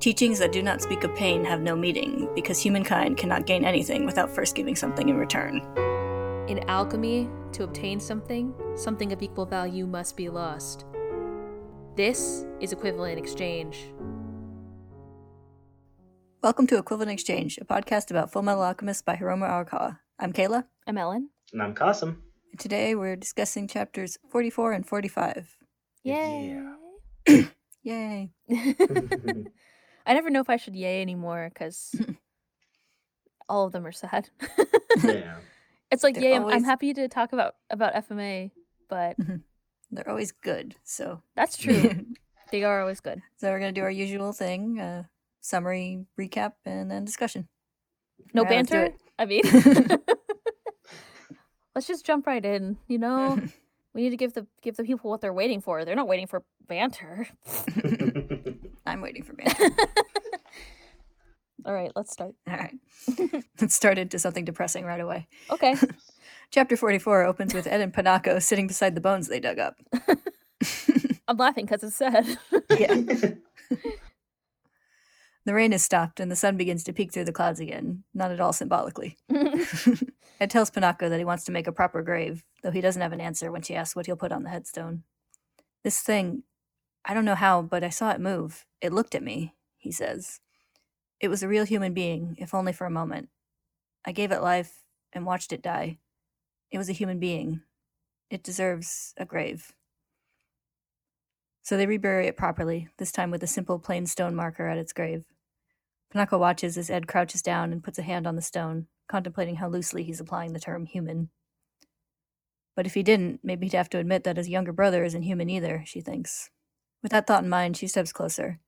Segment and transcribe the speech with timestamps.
[0.00, 4.06] Teachings that do not speak of pain have no meaning, because humankind cannot gain anything
[4.06, 5.56] without first giving something in return.
[6.46, 10.86] In alchemy, to obtain something, something of equal value must be lost.
[11.96, 13.92] This is equivalent exchange.
[16.44, 19.98] Welcome to Equivalent Exchange, a podcast about Full Metal Alchemist by Hiromu Arakawa.
[20.20, 21.30] I'm Kayla, I'm Ellen.
[21.52, 22.22] And I'm Kasim.
[22.52, 25.56] and today we're discussing chapters 44 and 45.
[26.04, 26.56] Yay!
[27.82, 28.30] Yay!
[30.08, 31.94] I never know if I should yay anymore because
[33.48, 34.30] all of them are sad.
[35.04, 35.36] yeah.
[35.90, 36.34] it's like They're yay!
[36.34, 38.50] I'm, I'm happy to talk about about FMA,
[38.88, 39.16] but
[39.90, 41.22] They're always good, so.
[41.36, 42.06] that's true.
[42.50, 43.22] they are always good.
[43.36, 45.04] so we're going to do our usual thing uh,
[45.40, 47.48] summary, recap, and then discussion.
[48.34, 48.94] No All right, banter.
[49.18, 49.42] I mean,
[51.74, 52.76] let's just jump right in.
[52.86, 53.40] You know,
[53.94, 55.84] we need to give the give the people what they're waiting for.
[55.84, 57.28] They're not waiting for banter.
[58.88, 59.70] I'm waiting for banter.
[61.64, 62.34] All right, let's start.
[62.48, 62.74] All right.
[63.60, 65.26] Let's start into something depressing right away.
[65.50, 65.74] Okay.
[66.50, 69.74] Chapter 44 opens with Ed and Pinako sitting beside the bones they dug up.
[71.26, 72.38] I'm laughing because it's sad.
[72.70, 72.94] yeah.
[75.44, 78.30] The rain has stopped and the sun begins to peek through the clouds again, not
[78.30, 79.18] at all symbolically.
[80.40, 83.12] Ed tells Pinako that he wants to make a proper grave, though he doesn't have
[83.12, 85.02] an answer when she asks what he'll put on the headstone.
[85.82, 86.44] This thing,
[87.04, 88.64] I don't know how, but I saw it move.
[88.80, 90.40] It looked at me, he says.
[91.20, 93.28] It was a real human being, if only for a moment.
[94.04, 95.98] I gave it life and watched it die.
[96.70, 97.62] It was a human being.
[98.30, 99.72] It deserves a grave.
[101.62, 104.92] So they rebury it properly, this time with a simple plain stone marker at its
[104.92, 105.24] grave.
[106.14, 109.68] Pinako watches as Ed crouches down and puts a hand on the stone, contemplating how
[109.68, 111.30] loosely he's applying the term human.
[112.74, 115.50] But if he didn't, maybe he'd have to admit that his younger brother isn't human
[115.50, 116.48] either, she thinks.
[117.02, 118.60] With that thought in mind, she steps closer.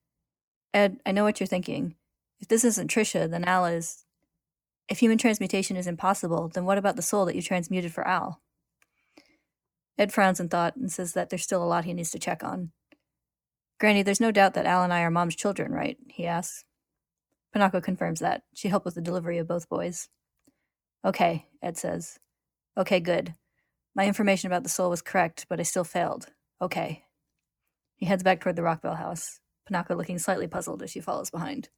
[0.72, 1.96] Ed, I know what you're thinking.
[2.38, 4.04] If this isn't Trisha, then Al is.
[4.88, 8.40] If human transmutation is impossible, then what about the soul that you transmuted for Al?
[9.98, 12.42] Ed frowns in thought and says that there's still a lot he needs to check
[12.42, 12.72] on.
[13.78, 15.96] Granny, there's no doubt that Al and I are mom's children, right?
[16.08, 16.64] he asks.
[17.54, 18.42] Pinako confirms that.
[18.54, 20.08] She helped with the delivery of both boys.
[21.04, 22.18] Okay, Ed says.
[22.76, 23.34] Okay, good.
[23.94, 26.26] My information about the soul was correct, but I still failed.
[26.62, 27.04] Okay.
[27.96, 31.68] He heads back toward the Rockbell house, Pinako looking slightly puzzled as she follows behind.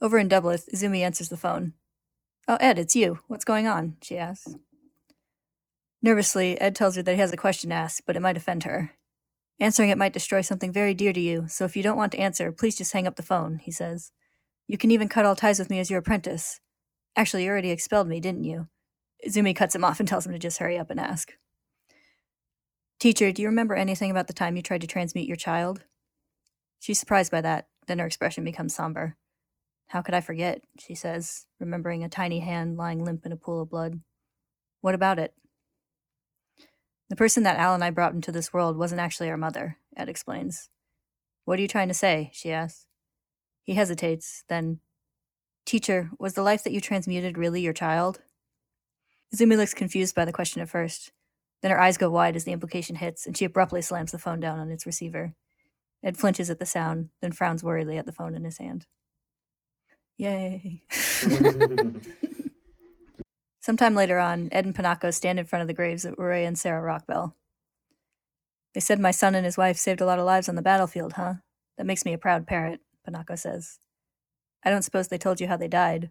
[0.00, 1.74] Over in Dublith, Izumi answers the phone.
[2.48, 3.20] Oh, Ed, it's you.
[3.28, 3.96] What's going on?
[4.02, 4.54] she asks.
[6.02, 8.64] Nervously, Ed tells her that he has a question to ask, but it might offend
[8.64, 8.92] her.
[9.60, 12.18] Answering it might destroy something very dear to you, so if you don't want to
[12.18, 14.10] answer, please just hang up the phone, he says.
[14.66, 16.60] You can even cut all ties with me as your apprentice.
[17.14, 18.68] Actually, you already expelled me, didn't you?
[19.26, 21.32] Izumi cuts him off and tells him to just hurry up and ask.
[22.98, 25.84] Teacher, do you remember anything about the time you tried to transmute your child?
[26.80, 29.16] She's surprised by that, then her expression becomes somber.
[29.88, 30.62] How could I forget?
[30.78, 34.00] she says, remembering a tiny hand lying limp in a pool of blood.
[34.80, 35.34] What about it?
[37.08, 40.08] The person that Al and I brought into this world wasn't actually our mother, Ed
[40.08, 40.70] explains.
[41.44, 42.30] What are you trying to say?
[42.32, 42.86] she asks.
[43.62, 44.80] He hesitates, then,
[45.66, 48.20] Teacher, was the life that you transmuted really your child?
[49.34, 51.12] Izumi looks confused by the question at first.
[51.62, 54.40] Then her eyes go wide as the implication hits, and she abruptly slams the phone
[54.40, 55.34] down on its receiver.
[56.02, 58.86] Ed flinches at the sound, then frowns worriedly at the phone in his hand.
[60.16, 60.82] Yay.
[63.60, 66.58] Sometime later on, Ed and Pinako stand in front of the graves of Urey and
[66.58, 67.34] Sarah Rockbell.
[68.74, 71.14] They said my son and his wife saved a lot of lives on the battlefield,
[71.14, 71.34] huh?
[71.76, 73.78] That makes me a proud parent, Pinako says.
[74.64, 76.10] I don't suppose they told you how they died.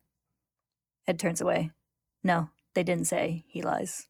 [1.08, 1.72] Ed turns away.
[2.24, 4.08] No, they didn't say, he lies.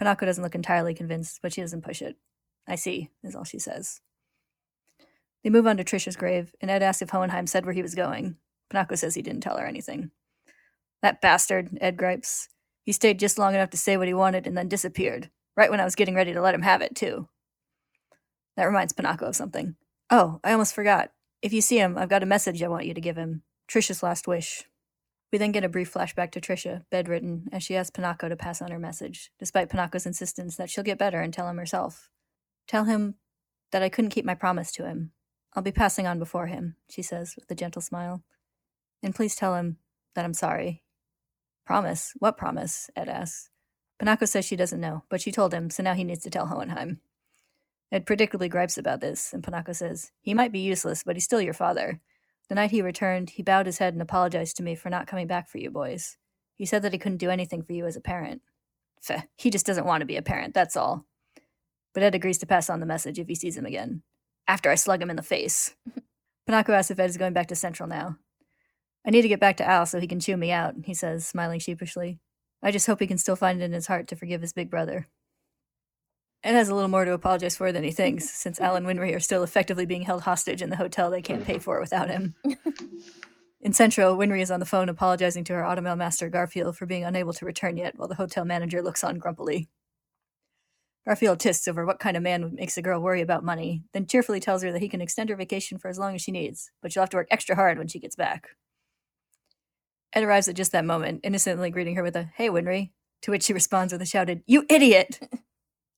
[0.00, 2.16] Pinako doesn't look entirely convinced, but she doesn't push it.
[2.66, 4.00] I see, is all she says.
[5.44, 7.94] They move on to Trisha's grave, and Ed asks if Hohenheim said where he was
[7.94, 8.36] going.
[8.72, 10.10] Pinako says he didn't tell her anything.
[11.02, 12.48] That bastard, Ed gripes.
[12.82, 15.80] He stayed just long enough to say what he wanted and then disappeared, right when
[15.80, 17.28] I was getting ready to let him have it, too.
[18.56, 19.76] That reminds Pinako of something.
[20.10, 21.12] Oh, I almost forgot.
[21.42, 23.42] If you see him, I've got a message I want you to give him.
[23.68, 24.64] Trisha's last wish.
[25.30, 28.62] We then get a brief flashback to Trisha, bedridden, as she asks Pinako to pass
[28.62, 32.08] on her message, despite Pinako's insistence that she'll get better and tell him herself.
[32.66, 33.16] Tell him
[33.72, 35.12] that I couldn't keep my promise to him.
[35.54, 38.22] I'll be passing on before him, she says with a gentle smile.
[39.02, 39.78] And please tell him
[40.14, 40.82] that I'm sorry.
[41.64, 42.14] Promise?
[42.18, 42.90] What promise?
[42.96, 43.50] Ed asks.
[44.00, 46.46] Pinako says she doesn't know, but she told him, so now he needs to tell
[46.46, 47.00] Hohenheim.
[47.92, 51.40] Ed predictably gripes about this, and Pinako says, He might be useless, but he's still
[51.40, 52.00] your father.
[52.48, 55.26] The night he returned, he bowed his head and apologized to me for not coming
[55.26, 56.16] back for you boys.
[56.56, 58.42] He said that he couldn't do anything for you as a parent.
[59.00, 61.06] Feh, he just doesn't want to be a parent, that's all.
[61.92, 64.02] But Ed agrees to pass on the message if he sees him again.
[64.46, 65.74] After I slug him in the face.
[66.48, 68.18] Pinako asks if Ed is going back to Central now.
[69.06, 71.26] I need to get back to Al so he can chew me out, he says,
[71.26, 72.18] smiling sheepishly.
[72.62, 74.70] I just hope he can still find it in his heart to forgive his big
[74.70, 75.08] brother.
[76.42, 79.14] Ed has a little more to apologize for than he thinks, since Al and Winry
[79.14, 82.34] are still effectively being held hostage in the hotel they can't pay for without him.
[83.60, 87.02] In Central, Winry is on the phone apologizing to her automail master Garfield for being
[87.02, 89.68] unable to return yet, while the hotel manager looks on grumpily.
[91.06, 94.40] Garfield tists over what kind of man makes a girl worry about money, then cheerfully
[94.40, 96.92] tells her that he can extend her vacation for as long as she needs, but
[96.92, 98.50] she'll have to work extra hard when she gets back.
[100.14, 102.92] Ed arrives at just that moment, innocently greeting her with a, Hey, Winry,
[103.22, 105.20] to which she responds with a shouted, You idiot!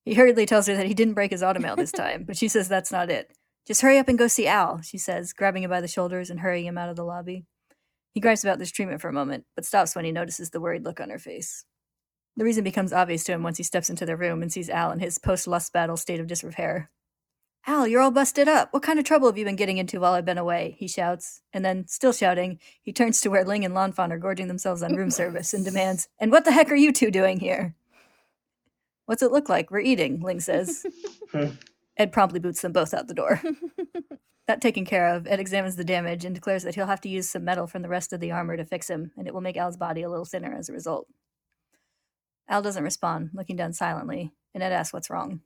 [0.04, 2.68] he hurriedly tells her that he didn't break his automail this time, but she says
[2.68, 3.30] that's not it.
[3.66, 6.40] Just hurry up and go see Al, she says, grabbing him by the shoulders and
[6.40, 7.44] hurrying him out of the lobby.
[8.12, 10.84] He gripes about this treatment for a moment, but stops when he notices the worried
[10.84, 11.64] look on her face.
[12.36, 14.92] The reason becomes obvious to him once he steps into their room and sees Al
[14.92, 16.90] in his post lust battle state of disrepair.
[17.66, 18.72] Al, you're all busted up.
[18.72, 20.76] What kind of trouble have you been getting into while I've been away?
[20.78, 24.46] He shouts, and then, still shouting, he turns to where Ling and Lanfan are gorging
[24.46, 27.74] themselves on room service and demands, And what the heck are you two doing here?
[29.06, 29.70] What's it look like?
[29.70, 30.86] We're eating, Ling says.
[31.96, 33.40] Ed promptly boots them both out the door.
[34.46, 37.28] That taken care of, Ed examines the damage and declares that he'll have to use
[37.28, 39.56] some metal from the rest of the armor to fix him, and it will make
[39.56, 41.08] Al's body a little thinner as a result.
[42.48, 45.40] Al doesn't respond, looking down silently, and Ed asks what's wrong.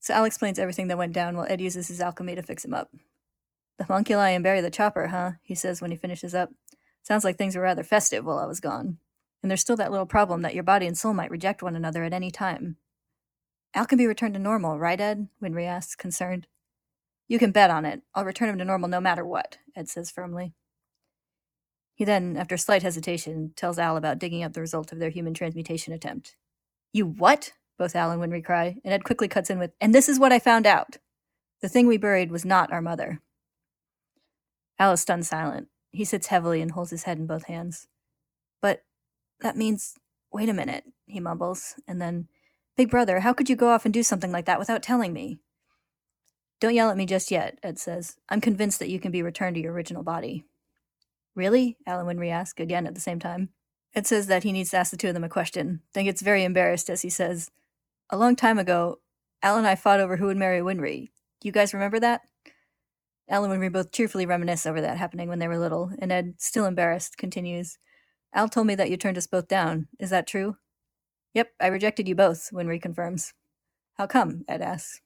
[0.00, 2.74] So Al explains everything that went down while Ed uses his alchemy to fix him
[2.74, 2.90] up.
[3.78, 5.32] The homunculi and Barry the Chopper, huh?
[5.42, 6.50] He says when he finishes up.
[7.02, 8.98] Sounds like things were rather festive while I was gone.
[9.42, 12.04] And there's still that little problem that your body and soul might reject one another
[12.04, 12.76] at any time.
[13.74, 15.28] Al can be returned to normal, right, Ed?
[15.42, 16.46] Winry asks, concerned.
[17.28, 18.02] You can bet on it.
[18.14, 20.54] I'll return him to normal no matter what, Ed says firmly.
[21.96, 25.32] He then, after slight hesitation, tells Al about digging up the result of their human
[25.32, 26.36] transmutation attempt.
[26.92, 27.52] You what?
[27.78, 30.30] Both Al and Winry cry, and Ed quickly cuts in with, And this is what
[30.30, 30.98] I found out.
[31.62, 33.22] The thing we buried was not our mother.
[34.78, 35.68] Al is stunned silent.
[35.90, 37.88] He sits heavily and holds his head in both hands.
[38.60, 38.84] But
[39.40, 39.94] that means.
[40.30, 42.28] Wait a minute, he mumbles, and then,
[42.76, 45.38] Big brother, how could you go off and do something like that without telling me?
[46.60, 48.16] Don't yell at me just yet, Ed says.
[48.28, 50.44] I'm convinced that you can be returned to your original body.
[51.36, 51.76] Really?
[51.86, 53.50] Al and Winry asks, again at the same time.
[53.94, 56.22] Ed says that he needs to ask the two of them a question, then gets
[56.22, 57.50] very embarrassed as he says,
[58.10, 59.00] A long time ago,
[59.42, 61.10] Al and I fought over who would marry Winry.
[61.40, 62.22] Do you guys remember that?
[63.28, 66.34] Al and Winry both cheerfully reminisce over that happening when they were little, and Ed,
[66.38, 67.78] still embarrassed, continues,
[68.32, 69.88] Al told me that you turned us both down.
[69.98, 70.56] Is that true?
[71.34, 73.34] Yep, I rejected you both, Winry confirms.
[73.94, 74.44] How come?
[74.48, 75.00] Ed asks.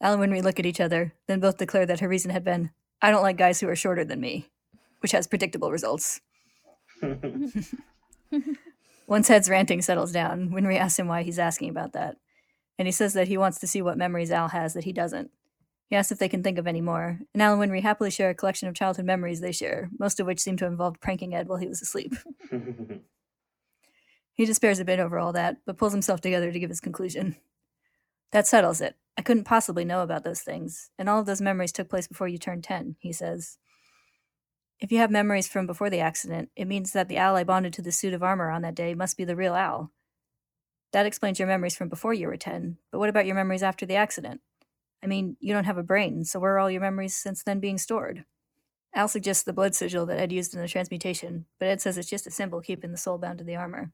[0.00, 2.70] Al and Winry look at each other, then both declare that her reason had been,
[3.00, 4.50] I don't like guys who are shorter than me,
[5.00, 6.20] which has predictable results.
[9.06, 12.16] Once Ed's ranting settles down, Winry asks him why he's asking about that,
[12.78, 15.30] and he says that he wants to see what memories Al has that he doesn't.
[15.88, 18.30] He asks if they can think of any more, and Al and Winry happily share
[18.30, 21.46] a collection of childhood memories they share, most of which seem to involve pranking Ed
[21.46, 22.14] while he was asleep.
[24.34, 27.36] he despairs a bit over all that, but pulls himself together to give his conclusion.
[28.32, 28.96] That settles it.
[29.16, 32.26] I couldn't possibly know about those things, and all of those memories took place before
[32.26, 33.58] you turned 10, he says.
[34.78, 37.72] If you have memories from before the accident, it means that the Al I bonded
[37.74, 39.90] to the suit of armor on that day must be the real Al.
[40.92, 43.86] That explains your memories from before you were 10, but what about your memories after
[43.86, 44.40] the accident?
[45.02, 47.60] I mean, you don't have a brain, so where are all your memories since then
[47.60, 48.24] being stored?
[48.94, 52.08] Al suggests the blood sigil that Ed used in the transmutation, but Ed says it's
[52.08, 53.92] just a symbol keeping the soul bound to the armor.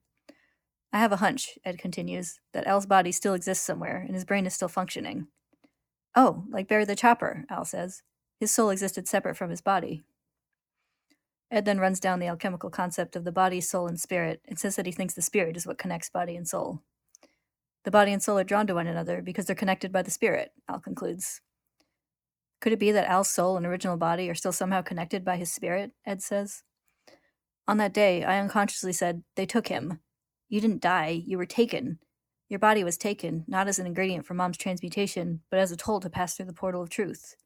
[0.92, 4.46] I have a hunch, Ed continues, that Al's body still exists somewhere and his brain
[4.46, 5.26] is still functioning.
[6.14, 8.02] Oh, like Barry the Chopper, Al says.
[8.38, 10.02] His soul existed separate from his body.
[11.52, 14.74] Ed then runs down the alchemical concept of the body, soul, and spirit and says
[14.76, 16.80] that he thinks the spirit is what connects body and soul.
[17.84, 20.52] The body and soul are drawn to one another because they're connected by the spirit,
[20.68, 21.42] Al concludes.
[22.60, 25.52] Could it be that Al's soul and original body are still somehow connected by his
[25.52, 25.92] spirit?
[26.06, 26.62] Ed says.
[27.68, 30.00] On that day, I unconsciously said, They took him,
[30.48, 31.98] you didn't die, you were taken.
[32.48, 36.00] Your body was taken, not as an ingredient for mom's transmutation, but as a toll
[36.00, 37.36] to pass through the portal of truth.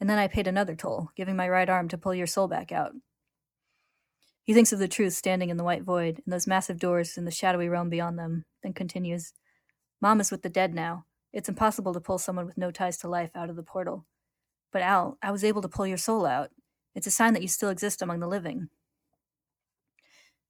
[0.00, 2.72] And then I paid another toll, giving my right arm to pull your soul back
[2.72, 2.92] out.
[4.50, 7.24] He thinks of the truth standing in the white void, and those massive doors in
[7.24, 9.32] the shadowy realm beyond them, then continues
[10.00, 11.04] Mom is with the dead now.
[11.32, 14.06] It's impossible to pull someone with no ties to life out of the portal.
[14.72, 16.50] But Al, I was able to pull your soul out.
[16.96, 18.70] It's a sign that you still exist among the living.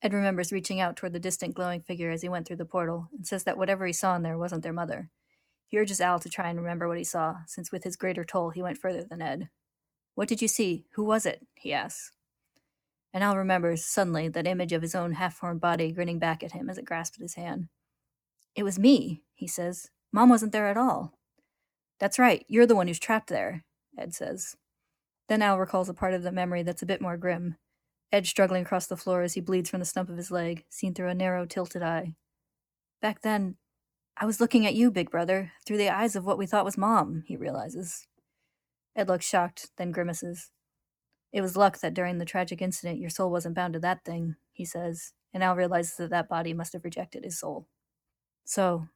[0.01, 3.11] Ed remembers reaching out toward the distant glowing figure as he went through the portal
[3.15, 5.11] and says that whatever he saw in there wasn't their mother.
[5.67, 8.49] He urges Al to try and remember what he saw, since with his greater toll
[8.49, 9.51] he went further than Ed.
[10.15, 10.87] What did you see?
[10.93, 11.47] Who was it?
[11.55, 12.13] he asks.
[13.13, 16.53] And Al remembers, suddenly, that image of his own half formed body grinning back at
[16.53, 17.69] him as it grasped his hand.
[18.55, 19.91] It was me, he says.
[20.13, 21.15] Mom wasn't there at all.
[21.99, 23.65] That's right, you're the one who's trapped there,
[23.99, 24.57] Ed says.
[25.29, 27.57] Then Al recalls a part of the memory that's a bit more grim.
[28.13, 30.95] Ed struggling across the floor as he bleeds from the stump of his leg, seen
[30.95, 32.15] through a narrow, tilted eye.
[33.01, 33.57] Back then,
[34.17, 36.77] I was looking at you, big brother, through the eyes of what we thought was
[36.77, 38.07] mom, he realizes.
[38.97, 40.51] Ed looks shocked, then grimaces.
[41.33, 44.37] It was luck that during the tragic incident your soul wasn't bound to that thing,
[44.53, 47.67] he says, and Al realizes that that body must have rejected his soul.
[48.45, 48.89] So,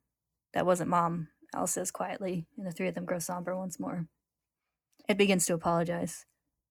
[0.52, 4.06] that wasn't mom, Al says quietly, and the three of them grow somber once more.
[5.08, 6.26] Ed begins to apologize.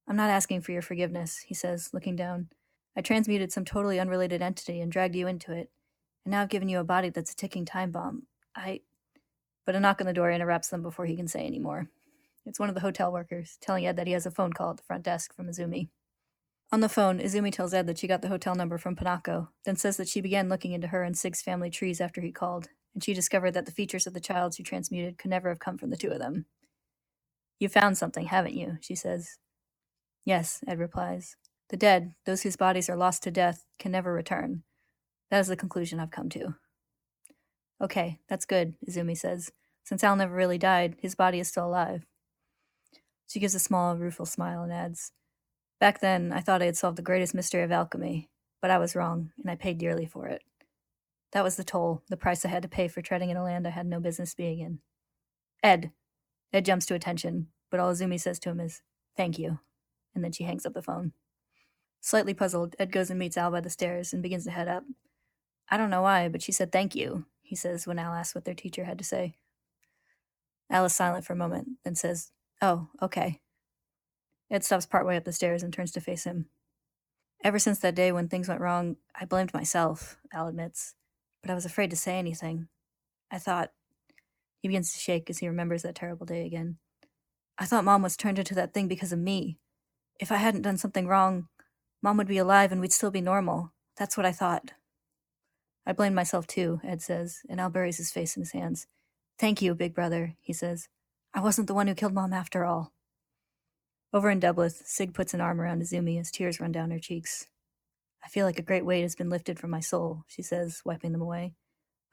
[0.08, 2.50] I'm not asking for your forgiveness, he says, looking down.
[2.96, 5.72] I transmuted some totally unrelated entity and dragged you into it,
[6.26, 8.24] and now I've given you a body that's a ticking time bomb.
[8.56, 8.82] I.
[9.66, 11.90] But a knock on the door interrupts them before he can say any more.
[12.46, 14.78] It's one of the hotel workers, telling Ed that he has a phone call at
[14.78, 15.90] the front desk from Izumi.
[16.72, 19.76] On the phone, Izumi tells Ed that she got the hotel number from Pinako, then
[19.76, 23.04] says that she began looking into her and Sig's family trees after he called, and
[23.04, 25.92] she discovered that the features of the child she transmuted could never have come from
[25.92, 26.46] the two of them.
[27.60, 28.78] You found something, haven't you?
[28.82, 29.38] she says.
[30.26, 31.36] Yes, Ed replies.
[31.70, 34.64] The dead, those whose bodies are lost to death, can never return.
[35.32, 36.56] That is the conclusion I've come to.
[37.82, 39.52] Okay, that's good, Izumi says.
[39.86, 42.06] Since Al never really died, his body is still alive.
[43.28, 45.12] She gives a small, rueful smile and adds,
[45.80, 48.30] Back then, I thought I had solved the greatest mystery of alchemy,
[48.62, 50.44] but I was wrong, and I paid dearly for it.
[51.34, 53.68] That was the toll, the price I had to pay for treading in a land
[53.68, 54.80] I had no business being in.
[55.64, 55.92] Ed.
[56.54, 58.82] Ed jumps to attention, but all Izumi says to him is,
[59.18, 59.60] Thank you.
[60.14, 61.14] And then she hangs up the phone.
[62.02, 64.84] Slightly puzzled, Ed goes and meets Al by the stairs and begins to head up.
[65.70, 68.46] I don't know why, but she said thank you, he says when Al asks what
[68.46, 69.36] their teacher had to say.
[70.70, 72.32] Al is silent for a moment, then says,
[72.64, 73.42] Oh, okay.
[74.50, 76.46] Ed stops partway up the stairs and turns to face him.
[77.44, 80.96] Ever since that day when things went wrong, I blamed myself, Al admits,
[81.42, 82.70] but I was afraid to say anything.
[83.30, 83.72] I thought.
[84.62, 86.78] He begins to shake as he remembers that terrible day again.
[87.58, 89.60] I thought Mom was turned into that thing because of me.
[90.18, 91.50] If I hadn't done something wrong,
[92.02, 93.74] Mom would be alive and we'd still be normal.
[93.98, 94.72] That's what I thought.
[95.86, 98.88] I blamed myself too, Ed says, and Al buries his face in his hands.
[99.38, 100.88] Thank you, big brother, he says.
[101.36, 102.94] I wasn't the one who killed Mom after all.
[104.14, 107.48] Over in Dublith, Sig puts an arm around Izumi as tears run down her cheeks.
[108.24, 111.12] I feel like a great weight has been lifted from my soul, she says, wiping
[111.12, 111.56] them away.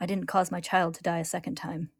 [0.00, 1.90] I didn't cause my child to die a second time.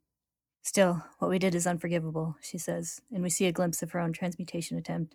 [0.62, 4.00] Still, what we did is unforgivable, she says, and we see a glimpse of her
[4.00, 5.15] own transmutation attempt.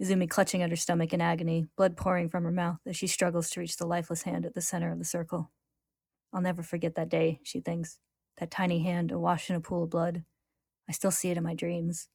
[0.00, 3.50] Izumi clutching at her stomach in agony, blood pouring from her mouth as she struggles
[3.50, 5.50] to reach the lifeless hand at the center of the circle.
[6.32, 7.98] I'll never forget that day, she thinks.
[8.38, 10.24] That tiny hand awash in a pool of blood.
[10.88, 12.08] I still see it in my dreams.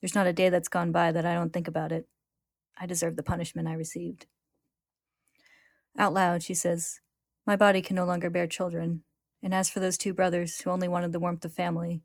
[0.00, 2.06] There's not a day that's gone by that I don't think about it.
[2.78, 4.26] I deserve the punishment I received.
[5.98, 7.00] Out loud, she says,
[7.46, 9.02] My body can no longer bear children,
[9.42, 12.02] and as for those two brothers who only wanted the warmth of family,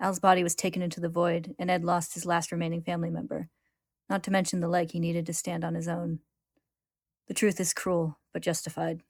[0.00, 3.48] Al's body was taken into the void, and Ed lost his last remaining family member,
[4.08, 6.20] not to mention the leg he needed to stand on his own.
[7.26, 9.02] The truth is cruel, but justified.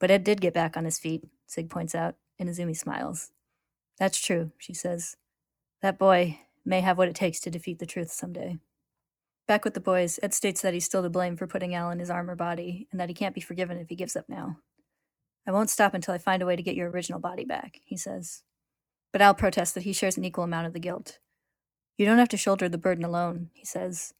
[0.00, 3.30] But Ed did get back on his feet, Sig points out, and Izumi smiles.
[3.98, 5.16] That's true, she says.
[5.82, 8.58] That boy may have what it takes to defeat the truth someday.
[9.48, 11.98] Back with the boys, Ed states that he's still to blame for putting Al in
[11.98, 14.58] his armor body, and that he can't be forgiven if he gives up now.
[15.46, 17.96] I won't stop until I find a way to get your original body back, he
[17.96, 18.42] says.
[19.12, 21.18] But Al protests that he shares an equal amount of the guilt.
[21.96, 24.14] You don't have to shoulder the burden alone, he says.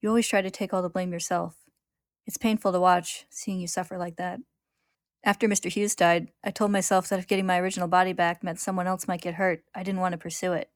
[0.00, 1.56] You always try to take all the blame yourself.
[2.26, 4.40] It's painful to watch, seeing you suffer like that.
[5.24, 5.68] After Mr.
[5.68, 9.08] Hughes died, I told myself that if getting my original body back meant someone else
[9.08, 10.70] might get hurt, I didn't want to pursue it.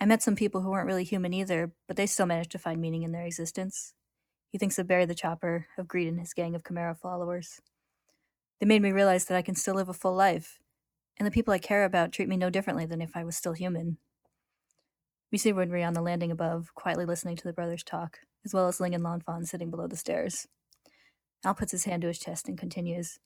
[0.00, 2.80] I met some people who weren't really human either, but they still managed to find
[2.80, 3.94] meaning in their existence.
[4.50, 7.60] He thinks of Barry the Chopper, of Greed and his gang of Chimera followers.
[8.60, 10.58] They made me realize that I can still live a full life,
[11.18, 13.52] and the people I care about treat me no differently than if I was still
[13.54, 13.98] human.
[15.32, 18.68] We see Winry on the landing above, quietly listening to the brothers talk, as well
[18.68, 20.46] as Ling and Lanfan sitting below the stairs.
[21.44, 23.18] Al puts his hand to his chest and continues.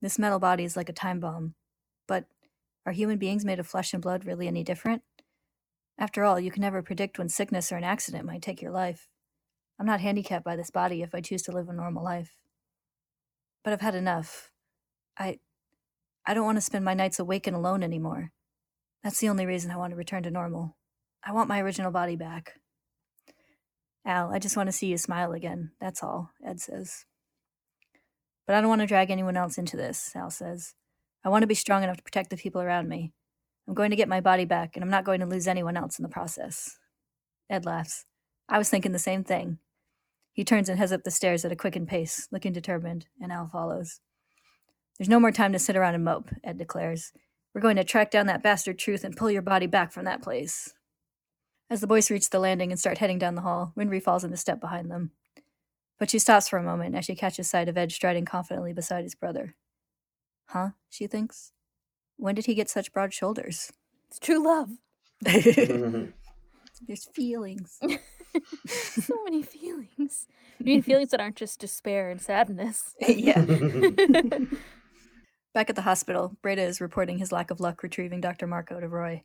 [0.00, 1.54] This metal body is like a time bomb.
[2.06, 2.26] But
[2.84, 5.02] are human beings made of flesh and blood really any different?
[5.98, 9.08] After all, you can never predict when sickness or an accident might take your life.
[9.78, 12.32] I'm not handicapped by this body if I choose to live a normal life.
[13.64, 14.50] But I've had enough.
[15.18, 15.38] I.
[16.26, 18.32] I don't want to spend my nights awake and alone anymore.
[19.02, 20.76] That's the only reason I want to return to normal.
[21.24, 22.60] I want my original body back.
[24.04, 25.72] Al, I just want to see you smile again.
[25.80, 27.04] That's all, Ed says.
[28.46, 30.74] But I don't want to drag anyone else into this, Al says.
[31.24, 33.12] I want to be strong enough to protect the people around me.
[33.68, 35.98] I'm going to get my body back, and I'm not going to lose anyone else
[35.98, 36.78] in the process.
[37.50, 38.06] Ed laughs.
[38.48, 39.58] I was thinking the same thing.
[40.32, 43.46] He turns and heads up the stairs at a quickened pace, looking determined, and Al
[43.46, 44.00] follows.
[44.96, 47.12] There's no more time to sit around and mope, Ed declares.
[47.54, 50.22] We're going to track down that bastard truth and pull your body back from that
[50.22, 50.72] place.
[51.68, 54.38] As the boys reach the landing and start heading down the hall, Winry falls into
[54.38, 55.10] step behind them.
[55.98, 59.04] But she stops for a moment as she catches sight of Ed striding confidently beside
[59.04, 59.56] his brother.
[60.46, 60.70] Huh?
[60.88, 61.52] she thinks.
[62.18, 63.72] When did he get such broad shoulders?
[64.08, 64.70] It's true love.
[65.24, 66.10] Mm-hmm.
[66.86, 67.78] There's feelings.
[68.66, 70.26] so many feelings.
[70.58, 72.94] You mean feelings that aren't just despair and sadness.
[73.08, 73.44] yeah.
[75.54, 78.46] Back at the hospital, Breda is reporting his lack of luck retrieving Dr.
[78.46, 79.22] Marcoh to Roy,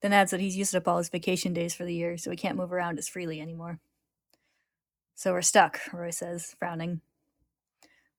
[0.00, 2.36] then adds that he's used up all his vacation days for the year, so he
[2.36, 3.78] can't move around as freely anymore.
[5.14, 7.00] So we're stuck, Roy says, frowning.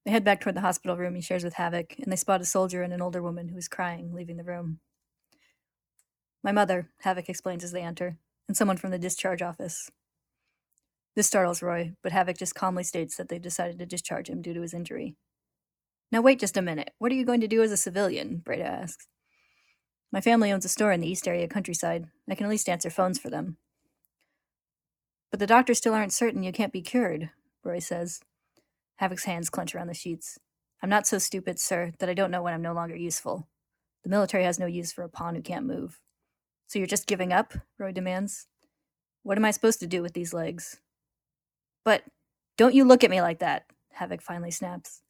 [0.06, 2.46] They head back toward the hospital room he shares with Havoc, and they spot a
[2.46, 4.80] soldier and an older woman who is crying, leaving the room.
[6.44, 8.18] My mother, Havoc explains as they enter,
[8.48, 9.90] and someone from the discharge office.
[11.16, 14.54] This startles Roy, but Havoc just calmly states that they've decided to discharge him due
[14.54, 15.16] to his injury.
[16.12, 16.92] Now, wait just a minute.
[16.98, 18.38] What are you going to do as a civilian?
[18.44, 19.08] Breda asks.
[20.12, 22.08] My family owns a store in the East Area countryside.
[22.30, 23.58] I can at least answer phones for them.
[25.32, 27.32] But the doctors still aren't certain you can't be cured,
[27.64, 28.20] Roy says.
[28.98, 30.38] Havoc's hands clench around the sheets.
[30.82, 33.48] I'm not so stupid, sir, that I don't know when I'm no longer useful.
[34.04, 36.00] The military has no use for a pawn who can't move.
[36.68, 37.54] So you're just giving up?
[37.78, 38.48] Roy demands.
[39.24, 40.80] What am I supposed to do with these legs?
[41.86, 42.04] But
[42.58, 45.02] don't you look at me like that, Havoc finally snaps.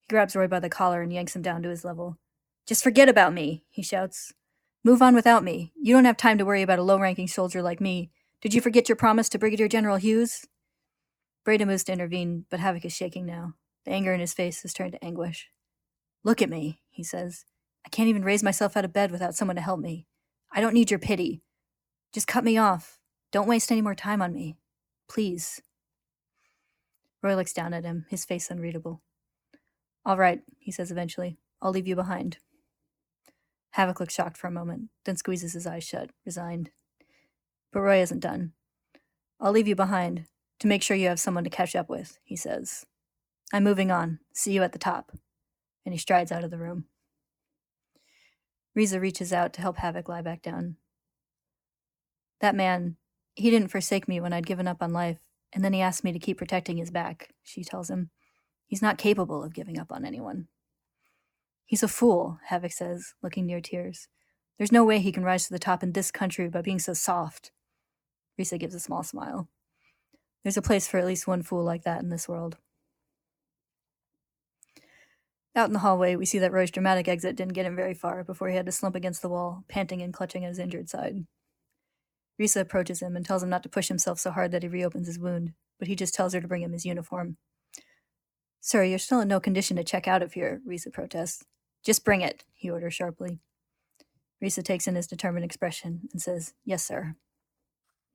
[0.00, 2.18] He grabs Roy by the collar and yanks him down to his level.
[2.66, 4.32] Just forget about me, he shouts.
[4.82, 5.72] Move on without me.
[5.80, 8.10] You don't have time to worry about a low ranking soldier like me.
[8.40, 10.46] Did you forget your promise to Brigadier General Hughes?
[11.44, 13.54] Breda moves to intervene, but Havoc is shaking now.
[13.84, 15.48] The anger in his face has turned to anguish.
[16.22, 17.44] Look at me, he says.
[17.84, 20.06] I can't even raise myself out of bed without someone to help me.
[20.52, 21.42] I don't need your pity.
[22.12, 22.98] Just cut me off.
[23.32, 24.58] Don't waste any more time on me.
[25.08, 25.62] Please.
[27.22, 29.02] Roy looks down at him, his face unreadable.
[30.04, 31.38] All right, he says eventually.
[31.62, 32.38] I'll leave you behind.
[33.72, 36.70] Havoc looks shocked for a moment, then squeezes his eyes shut, resigned.
[37.72, 38.52] But Roy isn't done.
[39.38, 40.26] I'll leave you behind,
[40.60, 42.86] to make sure you have someone to catch up with, he says.
[43.52, 44.20] I'm moving on.
[44.32, 45.12] See you at the top.
[45.84, 46.84] And he strides out of the room.
[48.74, 50.76] Riza reaches out to help Havoc lie back down.
[52.40, 52.96] That man,
[53.34, 55.18] he didn't forsake me when I'd given up on life,
[55.52, 58.10] and then he asked me to keep protecting his back, she tells him.
[58.66, 60.46] He's not capable of giving up on anyone.
[61.64, 64.08] He's a fool, Havoc says, looking near tears.
[64.58, 66.92] There's no way he can rise to the top in this country by being so
[66.92, 67.50] soft.
[68.38, 69.48] Riza gives a small smile.
[70.42, 72.56] There's a place for at least one fool like that in this world.
[75.54, 78.22] Out in the hallway, we see that Roy's dramatic exit didn't get him very far
[78.22, 81.26] before he had to slump against the wall, panting and clutching at his injured side.
[82.38, 85.06] Riza approaches him and tells him not to push himself so hard that he reopens
[85.08, 87.36] his wound, but he just tells her to bring him his uniform.
[88.60, 91.44] Sir, you're still in no condition to check out of here, Riza protests.
[91.84, 93.40] Just bring it, he orders sharply.
[94.40, 97.16] Riza takes in his determined expression and says, Yes, sir.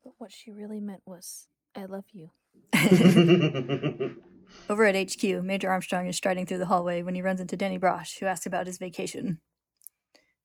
[0.03, 2.29] But what she really meant was, I love you.
[4.69, 7.77] Over at HQ, Major Armstrong is striding through the hallway when he runs into Denny
[7.77, 9.39] Brosh, who asks about his vacation.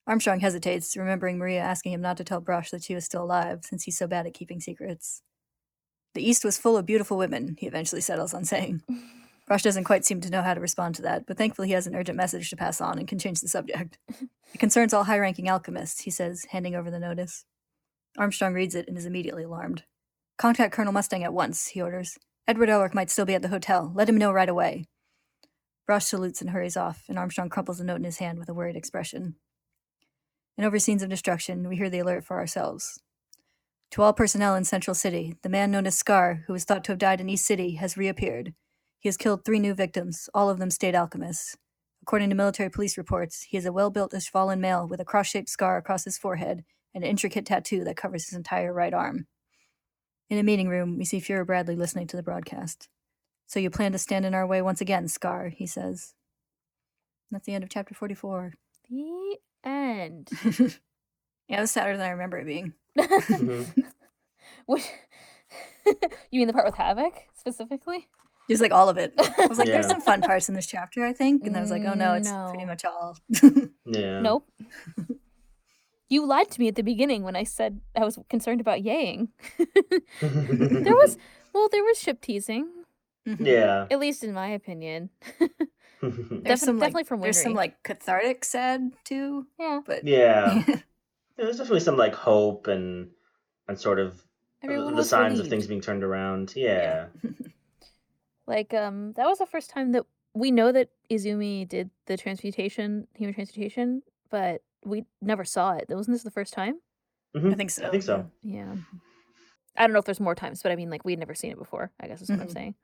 [0.06, 3.60] Armstrong hesitates, remembering Maria asking him not to tell Brosh that she was still alive,
[3.64, 5.22] since he's so bad at keeping secrets.
[6.14, 8.82] The East was full of beautiful women, he eventually settles on saying.
[9.48, 11.86] Brosh doesn't quite seem to know how to respond to that, but thankfully he has
[11.86, 13.98] an urgent message to pass on and can change the subject.
[14.08, 17.44] it concerns all high ranking alchemists, he says, handing over the notice.
[18.18, 19.84] Armstrong reads it and is immediately alarmed.
[20.40, 22.16] Contact Colonel Mustang at once, he orders.
[22.48, 23.92] Edward Elric might still be at the hotel.
[23.94, 24.86] Let him know right away.
[25.86, 28.54] Brosh salutes and hurries off, and Armstrong crumples the note in his hand with a
[28.54, 29.34] worried expression.
[30.56, 33.02] And over scenes of destruction, we hear the alert for ourselves.
[33.90, 36.92] To all personnel in Central City, the man known as Scar, who was thought to
[36.92, 38.54] have died in East City, has reappeared.
[38.98, 41.58] He has killed three new victims, all of them state alchemists.
[42.00, 45.26] According to military police reports, he is a well built Ishvalan male with a cross
[45.26, 49.26] shaped scar across his forehead and an intricate tattoo that covers his entire right arm.
[50.30, 52.88] In a meeting room, we see Fuhrer Bradley listening to the broadcast.
[53.48, 56.14] So you plan to stand in our way once again, Scar, he says.
[57.32, 58.54] That's the end of chapter 44.
[58.88, 60.30] The end.
[61.48, 62.74] yeah, it was sadder than I remember it being.
[62.96, 63.80] mm-hmm.
[64.66, 64.88] What?
[66.30, 68.08] you mean the part with Havoc specifically?
[68.48, 69.12] Just like all of it.
[69.18, 69.74] I was like, yeah.
[69.74, 71.46] there's some fun parts in this chapter, I think.
[71.46, 72.48] And I was like, oh no, it's no.
[72.50, 73.16] pretty much all.
[73.86, 74.20] yeah.
[74.20, 74.48] Nope.
[76.10, 79.28] You lied to me at the beginning when I said I was concerned about yaying.
[80.20, 81.16] there was,
[81.54, 82.68] well, there was ship teasing.
[83.26, 83.46] Mm-hmm.
[83.46, 83.86] Yeah.
[83.90, 85.10] At least in my opinion.
[86.02, 87.22] there's some, definitely like, from Winry.
[87.24, 89.46] There's some like cathartic sad too.
[89.58, 89.80] Yeah.
[89.86, 90.64] But yeah.
[91.36, 93.10] there's definitely some like hope and
[93.68, 94.22] and sort of
[94.62, 95.46] Everyone the signs relieved.
[95.46, 96.54] of things being turned around.
[96.56, 97.06] Yeah.
[97.22, 97.30] yeah.
[98.46, 103.06] like um that was the first time that we know that Izumi did the transmutation,
[103.14, 105.86] human transmutation, but we never saw it.
[105.88, 106.80] Wasn't this the first time?
[107.36, 107.50] Mm-hmm.
[107.50, 107.86] I think so.
[107.86, 108.26] I think so.
[108.42, 108.74] Yeah.
[109.76, 111.58] I don't know if there's more times, but I mean, like we'd never seen it
[111.58, 111.90] before.
[112.00, 112.52] I guess is what I'm Mhm.
[112.52, 112.74] saying.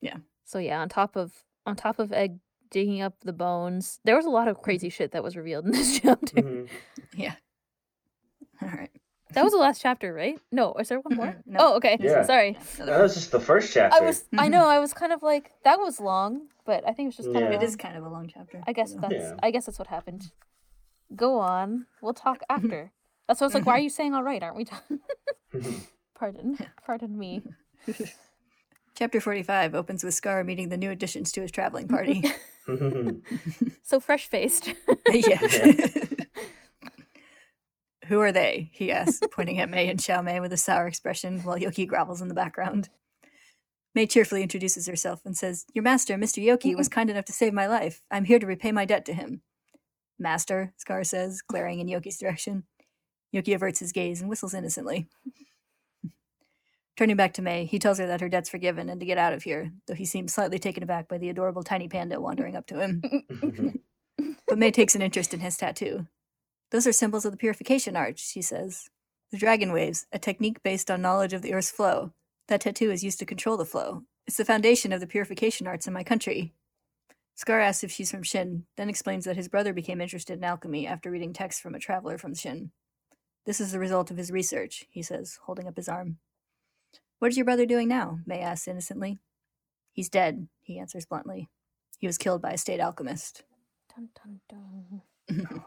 [0.00, 0.16] Yeah.
[0.44, 2.38] So yeah, on top of on top of Ed
[2.70, 5.70] digging up the bones, there was a lot of crazy shit that was revealed in
[5.72, 6.36] this chapter.
[6.42, 6.68] Mhm.
[7.16, 7.34] Yeah.
[8.62, 8.90] All right.
[9.32, 10.38] That was the last chapter, right?
[10.52, 11.36] No, is there one more?
[11.46, 11.56] Nope.
[11.60, 11.96] Oh, okay.
[12.00, 12.22] Yeah.
[12.22, 12.56] Sorry.
[12.78, 13.96] That was just the first chapter.
[13.96, 17.06] I was I know, I was kind of like that was long, but I think
[17.06, 17.52] it was just kind Yeah.
[17.52, 18.62] of It is kind of a long chapter.
[18.66, 18.98] I guess so.
[19.00, 19.34] that's Yeah.
[19.42, 20.30] I guess that's what happened.
[21.14, 21.86] Go on.
[22.02, 22.92] We'll talk after.
[23.28, 24.42] That's what I was like, why are you saying all right?
[24.42, 25.00] Aren't we done?
[26.18, 26.58] Pardon.
[26.84, 27.42] Pardon me.
[28.94, 32.24] Chapter 45 opens with Scar meeting the new additions to his traveling party.
[33.82, 34.72] So fresh faced.
[35.12, 35.38] yeah.
[38.06, 38.70] Who are they?
[38.72, 42.22] he asks, pointing at May and Xiao Mei with a sour expression while Yoki grovels
[42.22, 42.88] in the background.
[43.94, 46.42] May cheerfully introduces herself and says, Your master, Mr.
[46.44, 48.02] Yoki, was kind enough to save my life.
[48.10, 49.42] I'm here to repay my debt to him.
[50.18, 52.64] Master, Scar says, glaring in Yoki's direction.
[53.34, 55.06] Yoki averts his gaze and whistles innocently.
[56.96, 59.34] Turning back to May, he tells her that her debt's forgiven and to get out
[59.34, 62.66] of here, though he seems slightly taken aback by the adorable tiny panda wandering up
[62.68, 63.82] to him.
[64.46, 66.06] But May takes an interest in his tattoo.
[66.70, 68.88] Those are symbols of the purification arts, she says.
[69.32, 72.12] The dragon waves, a technique based on knowledge of the Earth's flow.
[72.48, 74.04] That tattoo is used to control the flow.
[74.26, 76.54] It's the foundation of the purification arts in my country.
[77.36, 80.86] Scar asks if she's from Shin, then explains that his brother became interested in alchemy
[80.86, 82.70] after reading texts from a traveler from Shin.
[83.44, 86.16] This is the result of his research, he says, holding up his arm.
[87.18, 88.20] What is your brother doing now?
[88.26, 89.18] May asks innocently.
[89.92, 91.50] He's dead, he answers bluntly.
[91.98, 93.42] He was killed by a state alchemist.
[93.94, 94.08] dun,
[94.48, 95.62] dun, dun.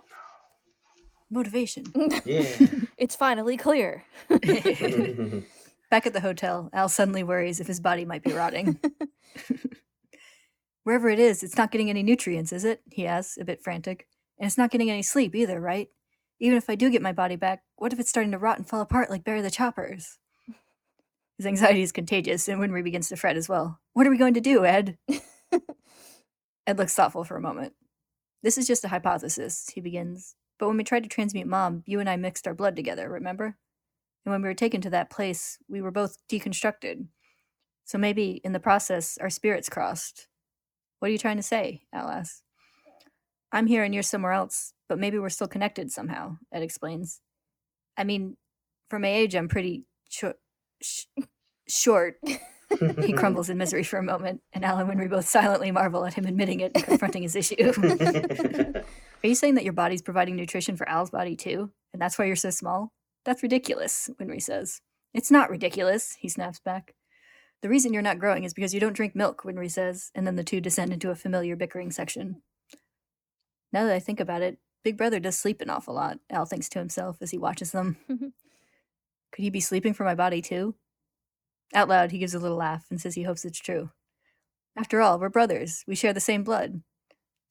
[1.30, 1.86] Motivation.
[2.26, 2.46] yeah.
[2.98, 4.04] It's finally clear.
[4.28, 8.80] Back at the hotel, Al suddenly worries if his body might be rotting.
[10.90, 12.82] Wherever it is, it's not getting any nutrients, is it?
[12.90, 14.08] He asks, a bit frantic.
[14.40, 15.88] And it's not getting any sleep either, right?
[16.40, 18.68] Even if I do get my body back, what if it's starting to rot and
[18.68, 20.18] fall apart like Barry the Choppers?
[21.38, 23.80] His anxiety is contagious, and Winry begins to fret as well.
[23.94, 24.98] What are we going to do, Ed?
[26.66, 27.74] Ed looks thoughtful for a moment.
[28.42, 30.34] This is just a hypothesis, he begins.
[30.58, 33.58] But when we tried to transmute Mom, you and I mixed our blood together, remember?
[34.26, 37.10] And when we were taken to that place, we were both deconstructed.
[37.86, 40.26] So maybe in the process, our spirits crossed.
[41.00, 41.82] What are you trying to say?
[41.94, 42.44] Al asks.
[43.52, 47.22] I'm here and you're somewhere else, but maybe we're still connected somehow, Ed explains.
[47.98, 48.38] I mean,
[48.90, 50.38] for my age, I'm pretty short.
[50.82, 51.06] Sh-
[51.68, 52.20] short.
[53.02, 56.14] He crumbles in misery for a moment, and Al and Winry both silently marvel at
[56.14, 57.56] him admitting it and confronting his issue.
[59.24, 61.72] Are you saying that your body's providing nutrition for Al's body too?
[61.94, 62.92] And that's why you're so small?
[63.26, 64.82] That's ridiculous, Winry says.
[65.14, 66.94] It's not ridiculous, he snaps back.
[67.62, 70.36] The reason you're not growing is because you don't drink milk, Winry says, and then
[70.36, 72.42] the two descend into a familiar bickering section.
[73.74, 76.70] Now that I think about it, Big Brother does sleep an awful lot, Al thinks
[76.70, 77.98] to himself as he watches them.
[78.10, 78.28] Mm-hmm.
[79.32, 80.74] Could he be sleeping for my body too?
[81.76, 83.92] Out loud, he gives a little laugh and says he hopes it's true.
[84.76, 85.84] After all, we're brothers.
[85.88, 86.82] We share the same blood.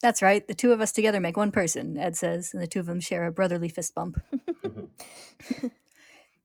[0.03, 2.81] That's right, the two of us together make one person, Ed says, and the two
[2.81, 4.21] of them share a brotherly fist bump.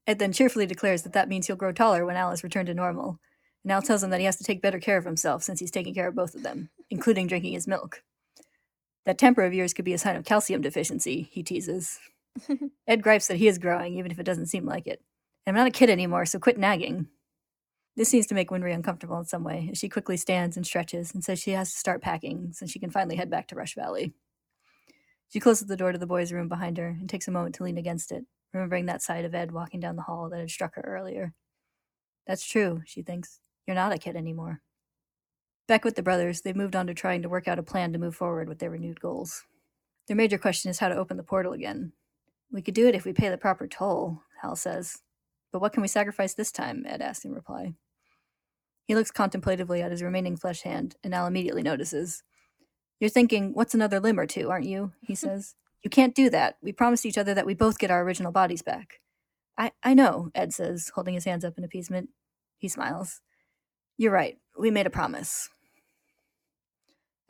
[0.07, 2.73] Ed then cheerfully declares that that means he'll grow taller when Al is returned to
[2.73, 3.19] normal.
[3.63, 5.71] And Al tells him that he has to take better care of himself since he's
[5.71, 8.03] taking care of both of them, including drinking his milk.
[9.05, 11.99] That temper of yours could be a sign of calcium deficiency, he teases.
[12.87, 15.01] Ed gripes that he is growing, even if it doesn't seem like it.
[15.45, 17.07] I'm not a kid anymore, so quit nagging.
[17.95, 21.13] This seems to make Winry uncomfortable in some way, as she quickly stands and stretches
[21.13, 23.75] and says she has to start packing since she can finally head back to Rush
[23.75, 24.13] Valley.
[25.29, 27.63] She closes the door to the boys' room behind her and takes a moment to
[27.63, 30.75] lean against it, remembering that sight of Ed walking down the hall that had struck
[30.75, 31.33] her earlier.
[32.25, 33.39] That's true, she thinks.
[33.67, 34.61] You're not a kid anymore.
[35.67, 37.99] Back with the brothers, they've moved on to trying to work out a plan to
[37.99, 39.43] move forward with their renewed goals.
[40.07, 41.93] Their major question is how to open the portal again.
[42.51, 45.01] We could do it if we pay the proper toll, Al says.
[45.51, 46.85] But what can we sacrifice this time?
[46.87, 47.73] Ed asks in reply.
[48.85, 52.23] He looks contemplatively at his remaining flesh hand, and Al immediately notices.
[52.99, 54.93] You're thinking, what's another limb or two, aren't you?
[55.01, 55.55] He says.
[55.83, 56.57] you can't do that.
[56.61, 58.99] We promised each other that we both get our original bodies back.
[59.57, 62.09] I, I know, Ed says, holding his hands up in appeasement.
[62.57, 63.21] He smiles.
[63.97, 64.37] You're right.
[64.57, 65.49] We made a promise.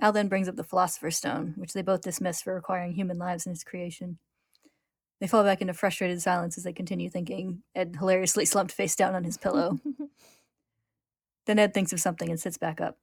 [0.02, 3.46] Al then brings up the Philosopher's Stone, which they both dismiss for requiring human lives
[3.46, 4.18] in its creation.
[5.20, 9.16] They fall back into frustrated silence as they continue thinking, Ed hilariously slumped face down
[9.16, 9.80] on his pillow.
[11.46, 12.98] then Ed thinks of something and sits back up.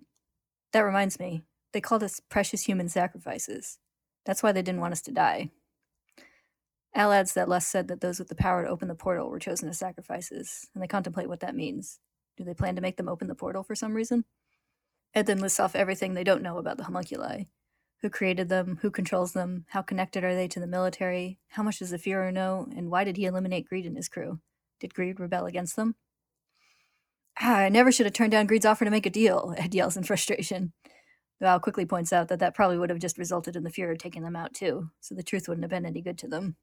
[0.72, 1.42] That reminds me,
[1.72, 3.78] they called us precious human sacrifices.
[4.26, 5.50] That's why they didn't want us to die.
[6.94, 9.38] Al adds that Lust said that those with the power to open the portal were
[9.38, 12.00] chosen as sacrifices, and they contemplate what that means.
[12.40, 14.24] Do they plan to make them open the portal for some reason?
[15.12, 17.48] Ed then lists off everything they don't know about the homunculi.
[18.00, 18.78] Who created them?
[18.80, 19.66] Who controls them?
[19.68, 21.38] How connected are they to the military?
[21.48, 22.66] How much does the Führer know?
[22.74, 24.40] And why did he eliminate Greed and his crew?
[24.80, 25.96] Did Greed rebel against them?
[27.38, 29.98] Ah, I never should have turned down Greed's offer to make a deal, Ed yells
[29.98, 30.72] in frustration.
[31.42, 34.22] Al quickly points out that that probably would have just resulted in the Fuhrer taking
[34.22, 36.56] them out too, so the truth wouldn't have been any good to them.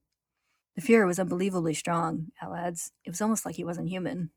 [0.76, 2.94] The Fuhrer was unbelievably strong, Al adds.
[3.06, 4.32] It was almost like he wasn't human.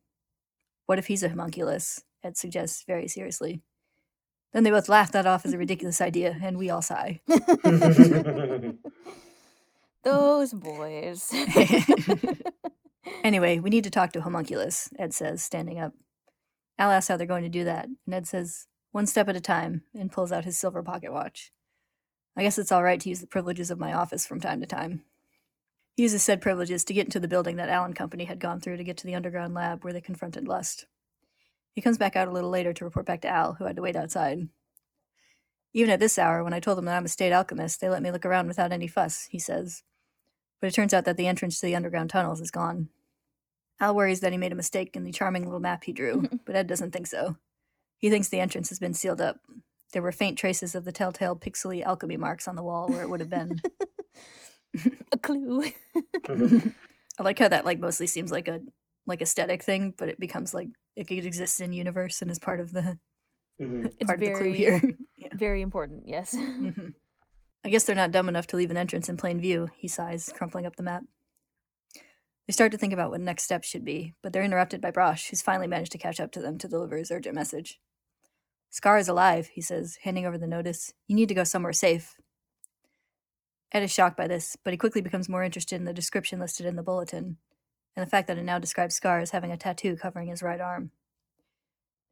[0.91, 2.03] What if he's a homunculus?
[2.25, 3.63] Ed suggests very seriously.
[4.53, 7.21] Then they both laugh that off as a ridiculous idea, and we all sigh.
[10.03, 11.33] Those boys.
[13.23, 15.93] anyway, we need to talk to Homunculus, Ed says, standing up.
[16.77, 19.41] Al asks how they're going to do that, and Ed says, one step at a
[19.41, 21.53] time, and pulls out his silver pocket watch.
[22.37, 24.67] I guess it's all right to use the privileges of my office from time to
[24.67, 25.05] time.
[26.01, 28.59] He uses said privileges to get into the building that Al and Company had gone
[28.59, 30.87] through to get to the underground lab where they confronted Lust.
[31.75, 33.83] He comes back out a little later to report back to Al, who had to
[33.83, 34.49] wait outside.
[35.75, 38.01] Even at this hour, when I told them that I'm a state alchemist, they let
[38.01, 39.83] me look around without any fuss, he says.
[40.59, 42.89] But it turns out that the entrance to the underground tunnels is gone.
[43.79, 46.57] Al worries that he made a mistake in the charming little map he drew, but
[46.57, 47.37] Ed doesn't think so.
[47.99, 49.41] He thinks the entrance has been sealed up.
[49.93, 53.11] There were faint traces of the telltale pixely alchemy marks on the wall where it
[53.11, 53.61] would have been.
[55.13, 55.65] a clue.
[56.29, 58.61] I like how that like mostly seems like a
[59.07, 62.73] like aesthetic thing, but it becomes like it, exists in universe and is part of
[62.73, 62.99] the
[63.61, 63.83] mm-hmm.
[64.07, 64.83] part very, of the clue here.
[65.17, 65.29] yeah.
[65.35, 66.35] Very important, yes.
[66.35, 66.89] Mm-hmm.
[67.65, 70.33] I guess they're not dumb enough to leave an entrance in plain view, he sighs,
[70.35, 71.03] crumpling up the map.
[72.47, 75.29] They start to think about what next steps should be, but they're interrupted by Brosh,
[75.29, 77.79] who's finally managed to catch up to them to deliver his urgent message.
[78.71, 80.93] Scar is alive, he says, handing over the notice.
[81.07, 82.17] You need to go somewhere safe.
[83.73, 86.67] Ed is shocked by this, but he quickly becomes more interested in the description listed
[86.67, 87.37] in the bulletin,
[87.97, 90.61] and the fact that it now describes Scar as having a tattoo covering his right
[90.61, 90.91] arm.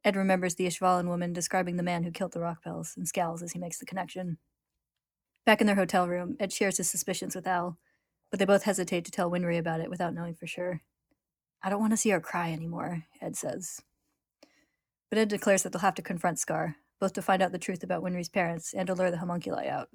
[0.03, 3.51] Ed remembers the Ishvalan woman describing the man who killed the Rockbells and scowls as
[3.51, 4.37] he makes the connection.
[5.45, 7.77] Back in their hotel room, Ed shares his suspicions with Al,
[8.31, 10.81] but they both hesitate to tell Winry about it without knowing for sure.
[11.61, 13.81] I don't want to see her cry anymore, Ed says.
[15.09, 17.83] But Ed declares that they'll have to confront Scar, both to find out the truth
[17.83, 19.89] about Winry's parents and to lure the homunculi out.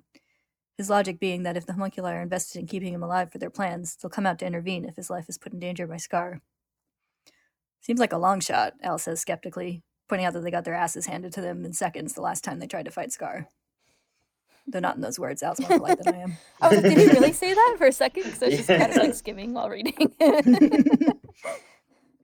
[0.76, 3.50] His logic being that if the homunculi are invested in keeping him alive for their
[3.50, 6.40] plans, they'll come out to intervene if his life is put in danger by Scar.
[7.80, 11.06] Seems like a long shot, Al says skeptically, pointing out that they got their asses
[11.06, 13.48] handed to them in seconds the last time they tried to fight Scar.
[14.66, 15.42] Though not in those words.
[15.42, 16.36] Al's more polite than I am.
[16.60, 18.24] I was did he really say that for a second?
[18.24, 20.14] Because I was just kind of like skimming while reading.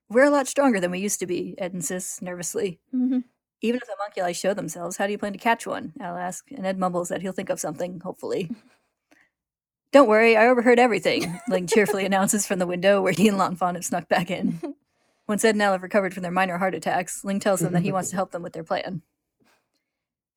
[0.08, 2.80] We're a lot stronger than we used to be, Ed insists nervously.
[2.94, 3.18] Mm-hmm.
[3.62, 5.92] Even if the homunculi show themselves, how do you plan to catch one?
[6.00, 8.50] Al asks, and Ed mumbles that he'll think of something, hopefully.
[9.92, 13.74] Don't worry, I overheard everything, Ling cheerfully announces from the window where he and Lanfan
[13.74, 14.60] have snuck back in.
[15.28, 17.82] Once Ed and Al have recovered from their minor heart attacks, Ling tells them that
[17.82, 19.02] he wants to help them with their plan.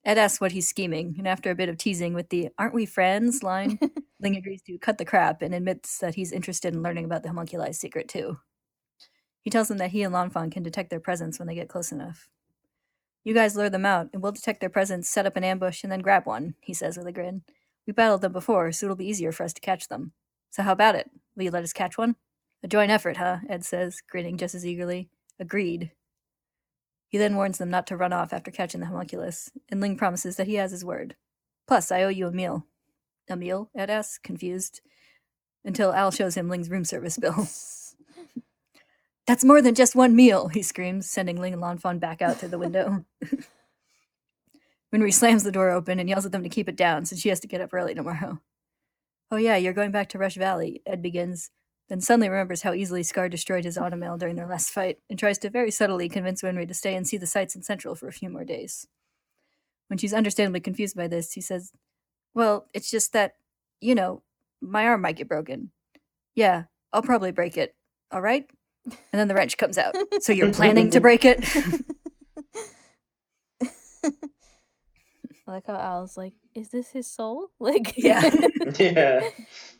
[0.04, 2.86] Ed asks what he's scheming, and after a bit of teasing with the aren't we
[2.86, 3.80] friends line,
[4.20, 7.30] Ling agrees to cut the crap and admits that he's interested in learning about the
[7.30, 8.40] homunculi's secret too.
[9.44, 11.92] He tells them that he and Lanfan can detect their presence when they get close
[11.92, 12.28] enough.
[13.24, 15.92] You guys lure them out, and we'll detect their presence, set up an ambush, and
[15.92, 17.44] then grab one, he says with a grin.
[17.88, 20.12] We battled them before, so it'll be easier for us to catch them.
[20.52, 21.10] So how about it?
[21.36, 22.16] Will you let us catch one?
[22.64, 23.40] A joint effort, huh?
[23.50, 25.10] Ed says, grinning just as eagerly.
[25.40, 25.92] Agreed.
[27.08, 30.36] He then warns them not to run off after catching the homunculus, and Ling promises
[30.38, 31.16] that he has his word.
[31.68, 32.66] Plus, I owe you a meal.
[33.30, 33.70] A meal?
[33.76, 34.82] Ed asks, confused,
[35.64, 37.48] until Al shows him Ling's room service bill.
[39.26, 42.50] That's more than just one meal, he screams, sending Ling and Lanfan back out through
[42.50, 43.06] the window.
[44.94, 47.30] Winry slams the door open and yells at them to keep it down since she
[47.30, 48.40] has to get up early tomorrow.
[49.32, 51.50] Oh yeah, you're going back to Rush Valley, Ed begins,
[51.90, 55.38] then suddenly remembers how easily Scar destroyed his automail during their last fight, and tries
[55.40, 58.14] to very subtly convince Winry to stay and see the sights in Central for a
[58.14, 58.88] few more days.
[59.88, 61.72] When she's understandably confused by this, he says,
[62.34, 63.34] Well, it's just that,
[63.82, 64.22] you know,
[64.62, 65.72] my arm might get broken.
[66.36, 67.76] Yeah, I'll probably break it.
[68.12, 68.48] All right?
[68.86, 69.96] And then the wrench comes out.
[70.20, 71.44] So you're planning to break it?
[75.48, 77.48] I like how Al's like, is this his soul?
[77.60, 78.22] Like, yeah.
[78.80, 79.30] yeah.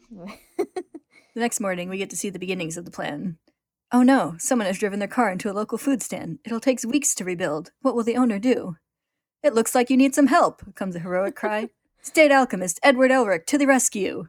[0.10, 3.38] The next morning, we get to see the beginnings of the plan.
[3.92, 6.40] Oh no, someone has driven their car into a local food stand.
[6.46, 7.72] It'll take weeks to rebuild.
[7.82, 8.78] What will the owner do?
[9.42, 11.70] It looks like you need some help, comes a heroic cry.
[12.02, 14.28] State alchemist Edward Elric to the rescue.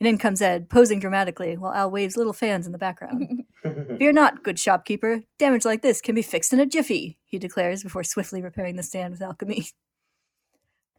[0.00, 3.44] And in comes Ed, posing dramatically, while Al waves little fans in the background.
[3.98, 5.22] Fear not, good shopkeeper.
[5.38, 8.82] Damage like this can be fixed in a jiffy, he declares before swiftly repairing the
[8.82, 9.66] stand with alchemy.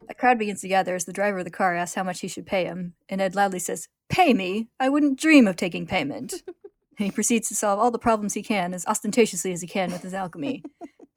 [0.08, 2.28] A crowd begins to gather as the driver of the car asks how much he
[2.28, 4.68] should pay him, and Ed loudly says, Pay me?
[4.78, 6.34] I wouldn't dream of taking payment.
[6.46, 9.90] and he proceeds to solve all the problems he can as ostentatiously as he can
[9.90, 10.62] with his alchemy.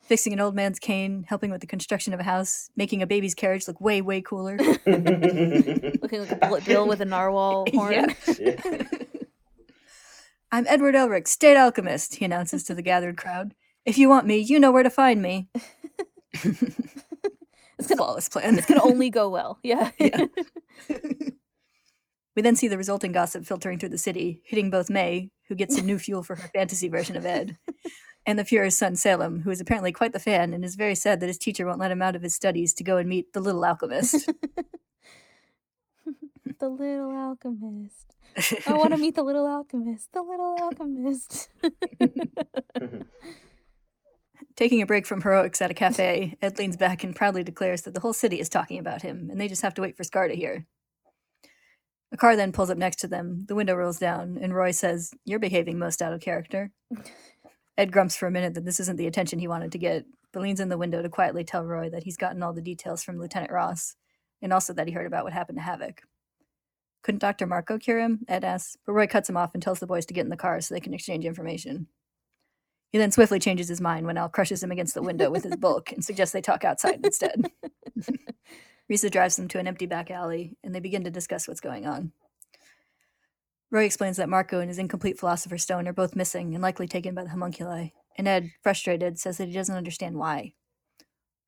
[0.06, 3.34] Fixing an old man's cane, helping with the construction of a house, making a baby's
[3.34, 4.56] carriage look way, way cooler.
[4.86, 8.16] Looking like a bullet bill with a narwhal horn.
[10.52, 13.56] I'm Edward Elric, state alchemist, he announces to the gathered crowd.
[13.84, 15.50] If you want me, you know where to find me.
[16.34, 18.60] it's a flawless plan.
[18.60, 19.58] It's gonna only go well.
[19.64, 19.90] Yeah.
[19.98, 20.26] Yeah.
[22.36, 25.76] we then see the resulting gossip filtering through the city, hitting both May, who gets
[25.76, 27.58] some new fuel for her fantasy version of Ed,
[28.26, 31.20] and the Fuhrer's son Selim, who is apparently quite the fan and is very sad
[31.20, 33.40] that his teacher won't let him out of his studies to go and meet the
[33.40, 34.30] little alchemist.
[36.60, 38.16] the little alchemist.
[38.68, 40.12] I want to meet the little alchemist.
[40.14, 41.50] The little alchemist.
[44.56, 47.94] Taking a break from heroics at a cafe, Ed leans back and proudly declares that
[47.94, 50.30] the whole city is talking about him, and they just have to wait for Scar
[50.30, 50.66] to hear.
[52.14, 55.14] A car then pulls up next to them, the window rolls down, and Roy says,
[55.26, 56.72] You're behaving most out of character.
[57.78, 60.42] Ed grumps for a minute that this isn't the attention he wanted to get, but
[60.42, 63.20] leans in the window to quietly tell Roy that he's gotten all the details from
[63.20, 63.96] Lieutenant Ross,
[64.42, 66.02] and also that he heard about what happened to Havoc.
[67.04, 67.46] Couldn't Dr.
[67.46, 68.26] Marcoh cure him?
[68.28, 70.38] Ed asks, but Roy cuts him off and tells the boys to get in the
[70.38, 71.88] car so they can exchange information.
[72.92, 75.58] He then swiftly changes his mind when Al crushes him against the window with his
[75.58, 77.52] bulk and suggests they talk outside instead.
[78.90, 81.86] Riza drives them to an empty back alley, and they begin to discuss what's going
[81.86, 82.12] on.
[83.76, 87.14] Roy explains that Marcoh and his incomplete Philosopher's Stone are both missing and likely taken
[87.14, 90.54] by the homunculi, and Ed, frustrated, says that he doesn't understand why.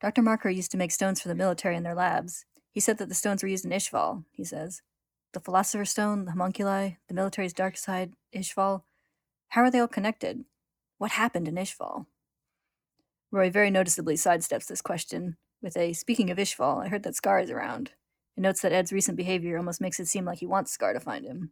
[0.02, 0.22] Dr.
[0.22, 2.44] Marcoh used to make stones for the military in their labs.
[2.70, 4.82] He said that the stones were used in Ishval, he says.
[5.32, 8.82] The Philosopher's Stone, the homunculi, the military's dark side, Ishval.
[9.48, 10.44] How are they all connected?
[10.98, 12.08] What happened in Ishval?
[13.32, 17.40] Roy very noticeably sidesteps this question with a Speaking of Ishval, I heard that Scar
[17.40, 17.92] is around,
[18.36, 21.00] and notes that Ed's recent behavior almost makes it seem like he wants Scar to
[21.00, 21.52] find him.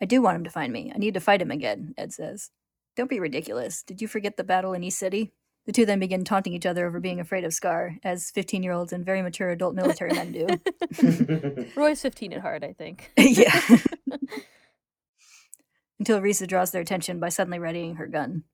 [0.00, 0.92] I do want him to find me.
[0.94, 2.50] I need to fight him again, Ed says.
[2.96, 3.82] Don't be ridiculous.
[3.82, 5.32] Did you forget the battle in East City?
[5.66, 8.72] The two then begin taunting each other over being afraid of Scar, as 15 year
[8.72, 11.66] olds and very mature adult military men do.
[11.76, 13.12] Roy's 15 at heart, I think.
[13.18, 13.60] yeah.
[15.98, 18.44] Until Riza draws their attention by suddenly readying her gun.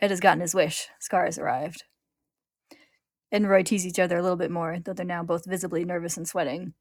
[0.00, 0.88] Ed has gotten his wish.
[0.98, 1.84] Scar has arrived.
[3.30, 5.84] Ed and Roy tease each other a little bit more, though they're now both visibly
[5.84, 6.74] nervous and sweating.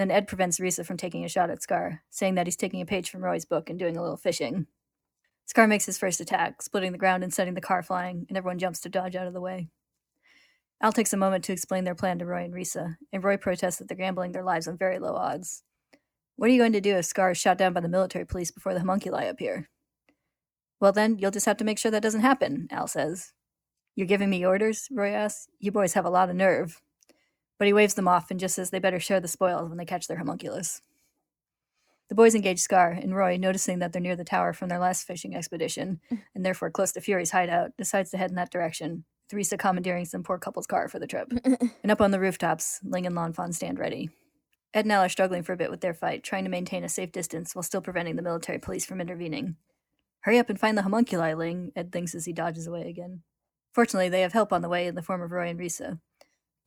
[0.00, 2.86] Then Ed prevents Riza from taking a shot at Scar, saying that he's taking a
[2.86, 4.66] page from Roy's book and doing a little fishing.
[5.44, 8.58] Scar makes his first attack, splitting the ground and sending the car flying, and everyone
[8.58, 9.68] jumps to dodge out of the way.
[10.80, 13.76] Al takes a moment to explain their plan to Roy and Riza, and Roy protests
[13.76, 15.64] that they're gambling their lives on very low odds.
[16.36, 18.50] What are you going to do if Scar is shot down by the military police
[18.50, 19.68] before the homunculi appear?
[20.80, 23.34] Well, then, you'll just have to make sure that doesn't happen, Al says.
[23.96, 24.88] You're giving me orders?
[24.90, 25.48] Roy asks.
[25.58, 26.80] You boys have a lot of nerve.
[27.60, 29.84] But he waves them off and just says they better share the spoils when they
[29.84, 30.80] catch their homunculus.
[32.08, 35.06] The boys engage Scar, and Roy, noticing that they're near the tower from their last
[35.06, 36.22] fishing expedition, mm.
[36.34, 40.22] and therefore close to Fuery's hideout, decides to head in that direction, Theresa commandeering some
[40.22, 41.28] poor couple's car for the trip.
[41.82, 44.08] and up on the rooftops, Ling and Lan Fan stand ready.
[44.72, 46.88] Ed and Al are struggling for a bit with their fight, trying to maintain a
[46.88, 49.56] safe distance while still preventing the military police from intervening.
[50.20, 53.22] Hurry up and find the homunculi, Ling, Ed thinks as he dodges away again.
[53.74, 56.00] Fortunately, they have help on the way in the form of Roy and Riza.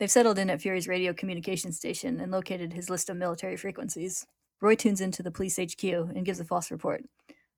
[0.04, 4.28] They've settled in at Fuery's radio communication station and located his list of military frequencies.
[4.60, 7.06] Roy tunes into the police HQ and gives a false report.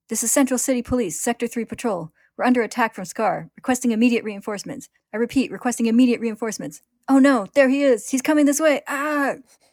[0.08, 2.12] This is Central City Police, Sector 3 Patrol.
[2.36, 4.88] We're under attack from Scar, requesting immediate reinforcements.
[5.12, 6.82] I repeat, requesting immediate reinforcements.
[7.08, 8.10] Oh no, there he is.
[8.10, 8.80] He's coming this way.
[8.86, 9.30] Ah!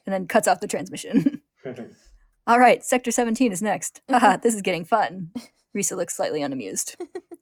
[0.07, 1.43] And then cuts off the transmission.
[2.47, 4.01] All right, Sector 17 is next.
[4.09, 5.29] Haha, this is getting fun.
[5.75, 6.95] Riza looks slightly unamused.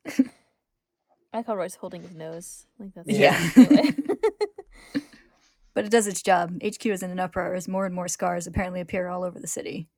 [1.34, 2.66] I call Roy's holding his nose.
[2.78, 3.40] Like that's Yeah.
[5.82, 6.62] But it does its job.
[6.64, 9.48] HQ is in an uproar as more and more scars apparently appear all over the
[9.48, 9.90] city.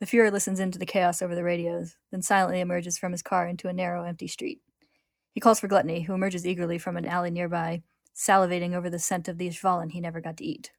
[0.00, 3.46] The Fuhrer listens into the chaos over the radios, then silently emerges from his car
[3.46, 4.62] into a narrow, empty street.
[5.34, 7.82] He calls for Gluttony, who emerges eagerly from an alley nearby,
[8.16, 10.70] salivating over the scent of the Ishvalan he never got to eat.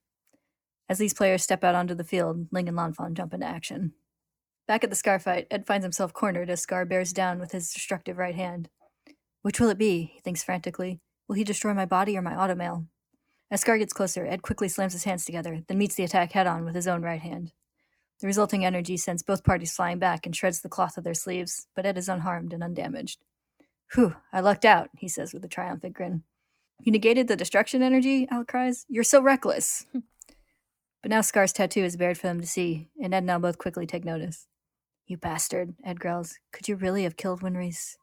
[0.90, 3.94] As these players step out onto the field, Ling and Lan Fan jump into action.
[4.68, 7.72] Back at the Scar fight, Ed finds himself cornered as Scar bears down with his
[7.72, 8.68] destructive right hand.
[9.44, 10.10] Which will it be?
[10.16, 11.02] He thinks frantically.
[11.28, 12.88] Will he destroy my body or my automail?
[13.52, 16.46] As Scar gets closer, Ed quickly slams his hands together, then meets the attack head
[16.46, 17.52] on with his own right hand.
[18.20, 21.68] The resulting energy sends both parties flying back and shreds the cloth of their sleeves,
[21.76, 23.24] but Ed is unharmed and undamaged.
[23.94, 26.24] Whew, I lucked out, he says with a triumphant grin.
[26.82, 28.28] You negated the destruction energy?
[28.30, 28.86] Al cries.
[28.88, 29.86] You're so reckless.
[29.94, 33.58] but now Scar's tattoo is bared for them to see, and Ed and Al both
[33.58, 34.48] quickly take notice.
[35.08, 36.38] You bastard, Ed growls.
[36.52, 37.98] Could you really have killed Winry's?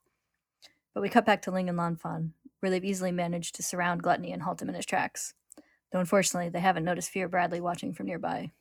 [0.93, 4.03] But we cut back to Ling and Lan Fan, where they've easily managed to surround
[4.03, 5.35] Gluttony and halt him in his tracks.
[5.93, 8.53] Though unfortunately, they haven't noticed Fuhrer Bradley watching from nearby.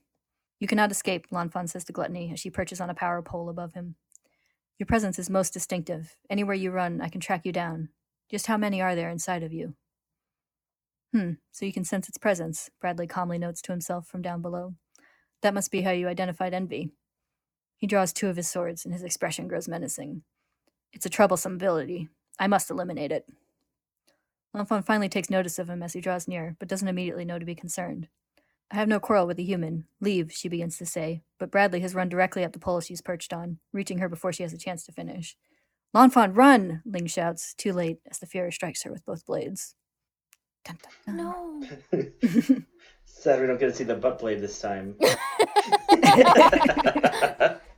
[0.59, 3.49] You cannot escape, Lan Fan says to Gluttony as she perches on a power pole
[3.49, 3.95] above him.
[4.77, 6.15] Your presence is most distinctive.
[6.29, 7.89] Anywhere you run, I can track you down.
[8.29, 9.75] Just how many are there inside of you?
[11.13, 14.73] Hmm, so you can sense its presence, Bradley calmly notes to himself from down below.
[15.41, 16.91] That must be how you identified envy.
[17.77, 20.23] He draws two of his swords, and his expression grows menacing.
[20.91, 22.09] It's a troublesome ability.
[22.39, 23.25] I must eliminate it.
[24.55, 27.45] Lanfan finally takes notice of him as he draws near, but doesn't immediately know to
[27.45, 28.07] be concerned.
[28.71, 29.85] I have no quarrel with the human.
[29.99, 33.33] Leave, she begins to say, but Bradley has run directly up the pole she's perched
[33.33, 35.35] on, reaching her before she has a chance to finish.
[35.93, 36.81] Lanfan, run!
[36.85, 39.75] Ling shouts, too late, as the Fuhrer strikes her with both blades.
[40.63, 41.17] Dun, dun, dun.
[41.17, 41.61] No.
[43.05, 44.95] Sad we don't get to see the butt blade this time.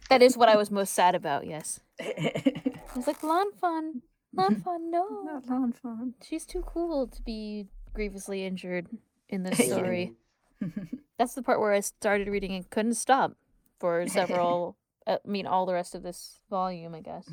[0.10, 1.80] that is what I was most sad about, yes.
[2.00, 4.02] I was like, Lanfan,
[4.38, 5.06] Lanfan, no.
[5.26, 6.14] Not Lanfan.
[6.24, 8.88] She's too cool to be grievously injured
[9.30, 10.14] in this story.
[11.18, 13.34] That's the part where I started reading and couldn't stop
[13.80, 14.78] for several,
[15.08, 17.28] uh, I mean, all the rest of this volume, I guess.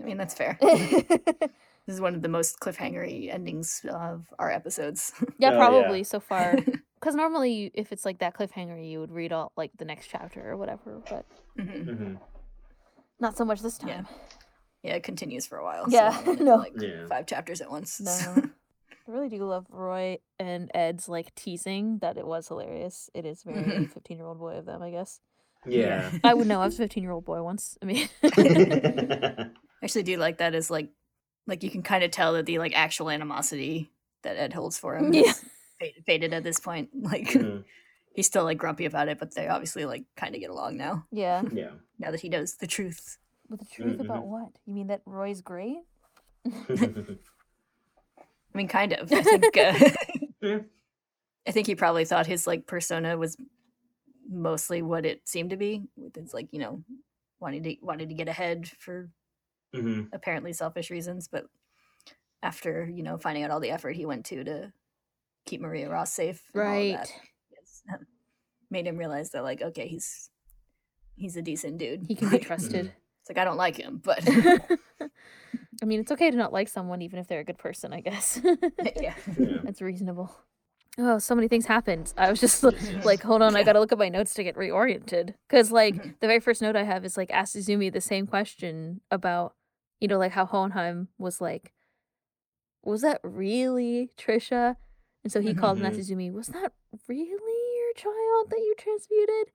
[0.00, 0.58] I mean, that's fair.
[0.60, 1.50] this
[1.86, 5.12] is one of the most cliffhangery endings of our episodes.
[5.38, 6.04] yeah, Oh, probably yeah.
[6.04, 6.56] so far.
[7.00, 10.50] Because normally, if it's like that cliffhanger, you would read all like the next chapter
[10.50, 11.24] or whatever, but
[11.56, 11.96] Mhm.
[11.96, 12.14] hmm
[13.20, 13.88] not so much this time.
[13.88, 14.02] Yeah,
[14.82, 15.86] it continues for a while.
[15.88, 16.56] Yeah, so no.
[16.56, 17.06] like Yeah.
[17.08, 18.00] five chapters at once.
[18.00, 18.10] No.
[18.10, 18.42] so-
[19.08, 23.08] I really do love Roy and Ed's like teasing that it was hilarious.
[23.14, 23.90] It is very Mhm.
[23.92, 25.20] 15 year old boy of them, I guess.
[25.66, 26.10] Yeah.
[26.24, 26.60] I would know.
[26.60, 27.78] I was a 15 year old boy once.
[27.82, 29.46] I mean, I
[29.82, 30.90] actually do like that as like
[31.46, 33.90] like you can kind of tell that the like actual animosity
[34.22, 35.22] that Ed holds for him Yeah.
[35.22, 35.44] is
[35.80, 36.90] faded, faded at this point.
[36.94, 37.64] Like Mhm.
[38.14, 41.06] he's still like grumpy about it, but they obviously like kind of get along now.
[41.10, 41.42] yeah.
[41.50, 41.70] Yeah.
[41.98, 43.16] Now that he knows the truth.
[43.48, 44.28] With the truth about Mhm.
[44.28, 44.48] what?
[44.66, 45.78] You mean that Roy's great?
[46.44, 47.16] I
[48.54, 49.12] mean, kind of.
[49.12, 49.56] I think.
[49.56, 49.72] Uh,
[50.40, 50.60] Yeah.
[51.48, 53.36] I think he probably thought his like persona was
[54.30, 55.82] mostly what it seemed to be.
[55.96, 56.84] With his like you know
[57.40, 59.08] wanting to wanting to get ahead for
[59.74, 61.46] hmm apparently selfish reasons, but
[62.42, 64.72] after you know finding out all the effort he went to to
[65.44, 66.92] keep Maria Ross safe, and all Right.
[66.98, 67.12] that,
[67.50, 67.82] it's,
[68.70, 70.30] made him realize that like okay, he's
[71.16, 72.04] he's a decent dude.
[72.06, 72.92] He can be trusted.
[73.28, 74.26] It's like I don't like him, but
[75.82, 78.00] I mean, it's okay to not like someone even if they're a good person, I
[78.00, 78.40] guess.
[78.78, 79.14] yeah, Yeah.
[79.66, 80.34] It's reasonable.
[80.96, 82.12] Oh, so many things happened.
[82.16, 82.64] I was just
[83.04, 85.34] like, hold on, I gotta look at my notes to get reoriented.
[85.46, 86.14] Because, like, Mhm.
[86.20, 89.54] the very first note I have is like, ask Izumi the same question about,
[90.00, 91.72] you know, like how Hohenheim was like,
[92.82, 94.76] was that really Trisha?
[95.22, 95.82] And so he called Mhm.
[95.92, 96.72] Natsuzumi, was that
[97.06, 99.52] really your child that you transmuted?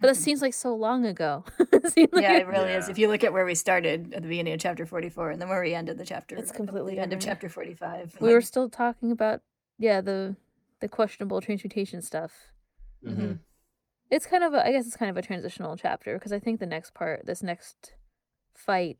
[0.00, 1.44] But it seems like so long ago.
[1.96, 2.88] It like yeah, it- it really is.
[2.88, 5.48] If you look at where we started at the beginning of chapter forty-four, and then
[5.48, 8.16] where we ended the chapter, It's completely the end of chapter forty-five.
[8.20, 9.40] we were still talking about,
[9.78, 10.36] yeah, the
[10.80, 12.32] the questionable transmutation stuff.
[13.04, 13.34] hmm
[14.10, 16.60] it's kind of a, I guess it's kind of a transitional chapter because I think
[16.60, 17.94] the next part, this next
[18.54, 18.98] fight,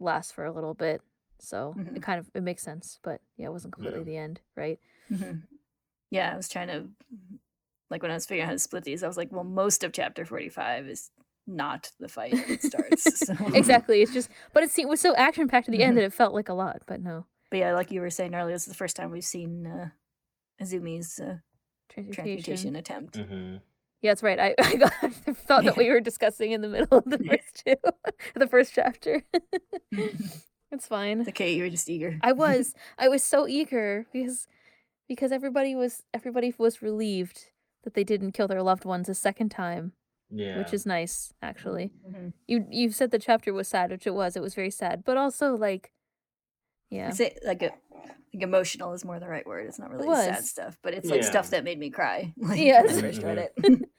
[0.00, 1.02] lasts for a little bit,
[1.38, 1.96] so Mhm.
[1.96, 2.98] it kind of it makes sense.
[3.02, 4.04] But yeah, it wasn't completely Yeah.
[4.04, 4.78] the end, right?
[5.10, 5.42] Mhm.
[6.10, 6.88] Yeah, I was trying to
[7.94, 9.84] like when I was figuring out how to split these, I was like, well, most
[9.84, 11.10] of chapter forty-five is
[11.46, 13.26] not the fight that it starts.
[13.26, 13.34] so.
[13.54, 14.02] exactly.
[14.02, 16.00] It's just, but it, se- it was so action packed at the end Mhm.
[16.00, 16.82] that it felt like a lot.
[16.86, 19.24] But no But yeah, like you were saying earlier, this is the first time we've
[19.24, 19.88] seen uh,
[20.62, 21.36] Izumi's uh,
[21.88, 22.14] transmutation.
[22.42, 23.16] transmutation attempt.
[23.16, 23.56] hmm
[24.00, 24.40] Yeah, that's right.
[24.40, 27.32] I, I, got, I thought that we were discussing in the middle of the Yeah.
[27.36, 27.76] first two,
[28.34, 29.22] the first chapter.
[30.72, 31.20] it's fine.
[31.20, 32.18] It's okay, you were just eager.
[32.22, 34.46] I was I was so eager because
[35.08, 37.46] because everybody was everybody was relieved
[37.84, 39.92] that they didn't kill their loved ones a second time,
[40.30, 40.58] Yeah.
[40.58, 41.92] which is nice actually.
[42.08, 42.32] Mhm.
[42.48, 44.36] You you said the chapter was sad, which it was.
[44.36, 45.92] It was very sad, but also like
[46.90, 47.08] yeah.
[47.08, 47.70] I'd say like a
[48.32, 49.66] like emotional is more the right word.
[49.66, 50.50] It's not really sad was.
[50.50, 52.34] stuff, but it's like stuff that made me cry.
[52.38, 52.86] Like, Yes.
[52.86, 53.54] when I first read it.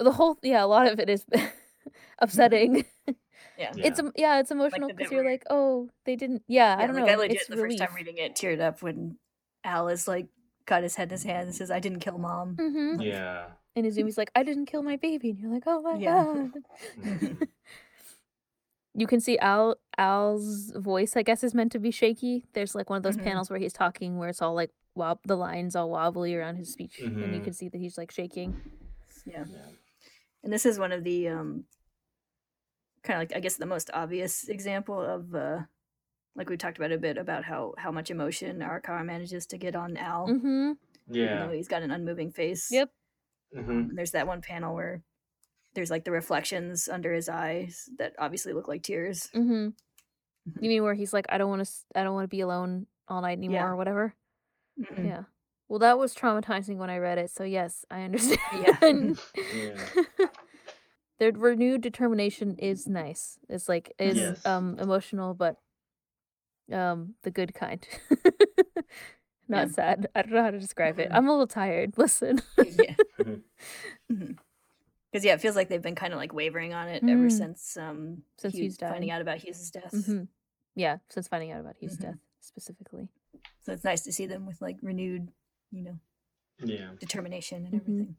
[0.00, 1.24] The whole yeah, a lot of it is
[2.18, 2.84] upsetting.
[3.06, 3.14] yeah.
[3.56, 3.70] Yeah.
[3.76, 7.06] It's yeah, it's emotional because bit you're like, "Oh, they didn't Yeah, I don't like
[7.06, 7.12] know.
[7.12, 9.16] I legit it's the first time reading it teared up when
[9.62, 10.26] Al is like
[10.66, 13.02] got his head in his hand and says, "I didn't kill mom." Mm-hmm.
[13.02, 13.46] Yeah.
[13.76, 16.24] And Izumi's like, "I didn't kill my baby." And you're like, "Oh my Yeah.
[16.24, 17.48] god."
[18.96, 22.46] You can see Al Al's voice, I guess, is meant to be shaky.
[22.52, 23.24] There's like one of those Mhm.
[23.24, 26.70] panels where he's talking where it's all like wob the lines all wobbly around his
[26.70, 27.44] speech, and you Mhm.
[27.44, 28.54] can see that he's like shaking.
[29.26, 29.44] Yeah.
[29.50, 29.66] Yeah.
[30.44, 31.64] And this is one of the um
[33.02, 35.62] kind of like I guess the most obvious example of uh
[36.36, 39.74] like we talked about a bit about how how much emotion Arakawa manages to get
[39.76, 40.72] on Al, Mm-hmm.
[40.72, 40.76] even
[41.10, 41.46] Yeah.
[41.46, 42.68] though he's got an unmoving face.
[42.70, 42.90] Yep.
[43.54, 45.02] hmm And there's that one panel where
[45.74, 49.28] there's like the reflections under his eyes that obviously look like tears.
[49.34, 49.68] Mm-hmm.
[50.60, 52.86] You mean where he's like, I don't want to, I don't want to be alone
[53.08, 53.66] all night anymore, Yeah.
[53.66, 54.14] or whatever.
[54.78, 55.06] Mhm.
[55.06, 55.22] Yeah.
[55.68, 59.18] Well, that was traumatizing when I read it, so yes, I understand.
[59.54, 59.76] Yeah.
[61.18, 63.38] Their renewed determination is nice.
[63.48, 64.44] It's like is Yes.
[64.46, 65.56] um emotional, but
[66.72, 67.86] um the good kind.
[69.48, 69.72] Not Yeah.
[69.72, 70.08] sad.
[70.14, 71.10] I don't know how to describe it.
[71.10, 71.16] Mhm.
[71.16, 71.94] I'm a little tired.
[71.98, 72.40] Listen.
[72.58, 72.94] yeah.
[74.12, 74.38] Mhm.
[75.10, 77.30] Because yeah, it feels like they've been kind of like wavering on it ever Mm.
[77.38, 79.92] since um Since Hugh Hugh's finding out about Hughes's death.
[80.06, 80.24] hmm
[80.74, 82.00] Yeah, since finding out about Hugh's Mhm.
[82.02, 82.18] death.
[82.40, 83.08] specifically.
[83.60, 85.30] So it's nice to see them with like renewed,
[85.70, 85.98] you know,
[86.64, 86.92] Yeah.
[86.98, 87.80] determination and Mhm.
[87.80, 88.16] everything.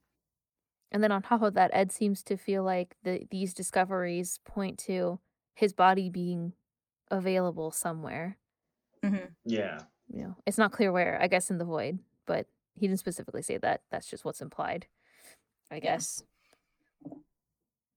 [0.92, 4.80] And then on top of that, Ed seems to feel like the these discoveries point
[4.80, 5.20] to
[5.54, 6.54] his body being
[7.12, 8.38] available somewhere.
[9.04, 9.80] hmm Yeah.
[10.12, 11.20] You know, it's not clear where.
[11.22, 13.82] I guess in the void, but he didn't specifically say that.
[13.92, 14.88] That's just what's implied.
[15.72, 15.82] I Yeah.
[15.82, 16.24] guess.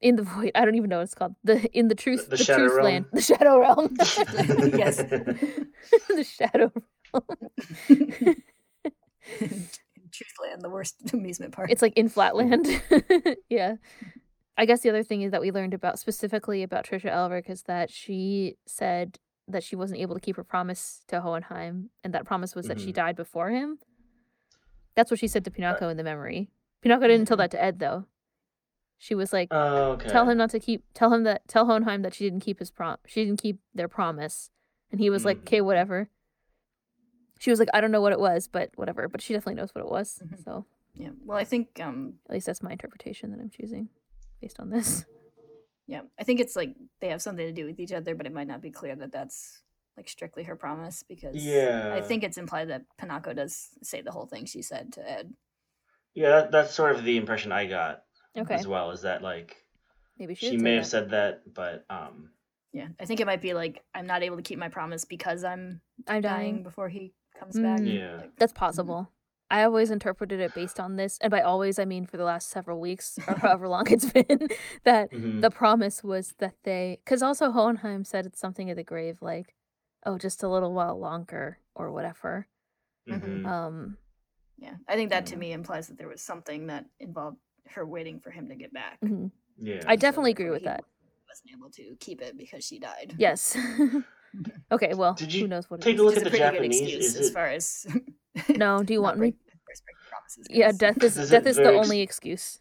[0.01, 1.35] In the void, I don't even know what it's called.
[1.45, 2.85] The in the truth, the the, shadow truth realm?
[2.85, 3.97] land, the shadow realm.
[4.79, 4.97] Yes.
[6.09, 6.73] the shadow.
[10.11, 11.71] Truthland, the worst amusement park.
[11.71, 12.67] It's like in Flatland.
[13.49, 13.77] yeah.
[14.59, 17.63] I guess the other thing is that we learned about specifically about Trisha Elric is
[17.63, 22.25] that she said that she wasn't able to keep her promise to Hohenheim, and that
[22.27, 22.95] promise was that she Mhm.
[22.95, 23.79] died before him.
[24.97, 26.51] That's what she said to Pinako in the memory.
[26.83, 27.41] Pinako didn't tell Mhm.
[27.41, 28.07] that to Ed though.
[28.99, 30.09] She was like, Oh, okay.
[30.09, 30.85] "Tell him not to keep.
[30.93, 31.47] Tell him that.
[31.47, 32.97] Tell Hohenheim that she didn't keep his prom.
[33.07, 34.51] She didn't keep their promise."
[34.91, 35.43] And he was like, Mhm.
[35.43, 36.11] "Okay, whatever."
[37.39, 39.73] She was like, "I don't know what it was, but whatever." But she definitely knows
[39.73, 40.21] what it was.
[40.27, 40.43] Mhm.
[40.43, 41.11] So yeah.
[41.25, 43.89] Well, I think um at least that's my interpretation that I'm choosing
[44.41, 45.05] based on this.
[45.86, 48.32] yeah, I think it's like they have something to do with each other, but it
[48.34, 49.62] might not be clear that that's
[49.97, 54.26] like strictly her promise because I think it's implied that Pinako does say the whole
[54.26, 55.34] thing she said to Ed.
[56.14, 58.03] Yeah, that, that's sort of the impression I got
[58.36, 58.93] Okay, as well.
[58.93, 59.57] Is that like
[60.18, 60.91] maybe she, she, may have that.
[60.91, 62.30] said that, but um,
[62.72, 65.45] Yeah, I think it might be like I'm not able to keep my promise because
[65.45, 66.62] I'm I'm dying dying.
[66.62, 67.80] before he comes back.
[67.80, 67.99] Mm.
[67.99, 68.16] Yeah.
[68.18, 69.11] Like, That's possible.
[69.51, 72.49] I always interpreted it based on this, and by always I mean for the last
[72.51, 74.49] several weeks or however long it's been.
[74.84, 75.40] That mhm.
[75.40, 79.55] the promise was that they, because also Hohenheim said it's something at the grave, like,
[80.05, 82.46] "Oh, just a little while longer" or whatever.
[83.09, 83.46] Mhm.
[83.46, 83.96] Um,
[84.59, 87.38] yeah, I think that to me implies that there was something that involved
[87.68, 88.99] her waiting for him to get back.
[89.01, 89.30] mhm.
[89.57, 89.80] yeah.
[89.86, 90.84] I So definitely agree with he that.
[91.28, 93.14] Wasn't able to keep it because she died.
[93.18, 93.57] Yes.
[94.72, 94.95] okay.
[94.95, 96.01] Well, Did who knows what it take is.
[96.01, 96.81] a look Which at a the pretty good Japanese?
[96.83, 97.87] excuse Is as it- far as
[98.57, 99.31] No, do you want me?
[99.31, 101.87] break- as far as breaking promises Yeah, death is Is death it is the ex-
[101.87, 102.61] only excuse.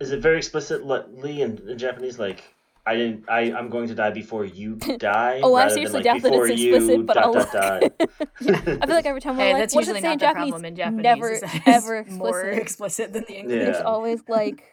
[0.00, 2.18] Is it very explicitly in, in Japanese?
[2.18, 2.42] Like,
[2.84, 3.24] I didn't.
[3.28, 5.40] I I'm going to die before you oh, die.
[5.42, 7.82] Oh, I rather seriously than, like, doubt that it's explicit, you, but dot, I'll dot,
[7.82, 7.98] look.
[7.98, 8.82] dot.
[8.82, 10.20] I feel like every time we're Hey, like, that's what does it say in not
[10.20, 10.62] Japanese?
[10.62, 11.02] in Japanese.
[11.02, 12.62] Never, is that it's ever more explicit.
[12.62, 13.38] explicit than the Yeah.
[13.40, 13.58] English.
[13.64, 14.64] There's always like,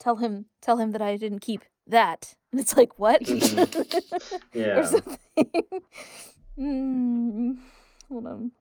[0.00, 3.22] tell him, tell him that I didn't keep that, and it's like what?
[3.22, 4.02] Mhm.
[4.54, 4.84] or yeah.
[4.84, 5.18] something.
[6.58, 7.58] mm,
[8.08, 8.52] hold on,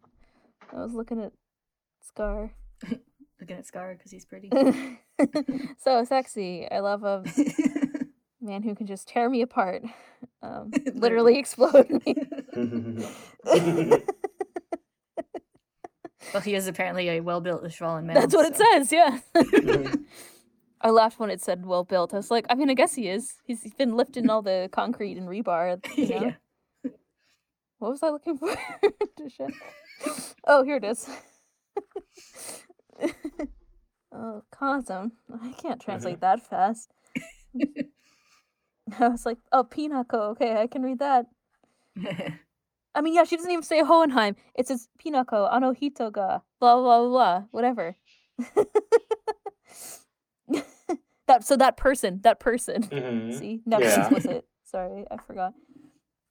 [0.71, 1.31] I was looking at
[2.01, 2.51] Scar.
[3.39, 4.49] Looking at Scar because he's pretty.
[5.79, 6.65] so sexy.
[6.71, 7.23] I love a
[8.39, 9.83] man who can just tear me apart,
[10.41, 12.15] um, literally explode me.
[16.33, 18.15] well, he is apparently a well-built Ishvalan man.
[18.15, 18.91] That's what it says.
[18.93, 19.19] Yeah.
[20.83, 22.13] I laughed when it said well built.
[22.13, 23.35] I was like, I mean, I guess he is.
[23.45, 25.79] He's been lifting all the concrete and rebar.
[25.97, 26.21] You know?
[26.21, 26.91] yeah.
[27.79, 28.49] What was I looking for?
[30.45, 31.09] Oh, here it is.
[34.11, 35.11] oh, Cosm.
[35.41, 36.91] I can't translate that fast.
[38.99, 40.31] I was like, oh, Pinako.
[40.31, 41.27] Okay, I can read that.
[42.95, 44.35] I mean, yeah, she doesn't even say Hohenheim.
[44.55, 47.95] It says Pinako, Anohito ga, blah, blah, blah, blah, whatever.
[51.33, 52.83] That So that person, that person.
[52.83, 53.33] Mhm.
[53.37, 53.61] See?
[53.65, 54.01] No, it's Yeah.
[54.07, 54.45] explicit.
[54.63, 55.53] Sorry, I forgot.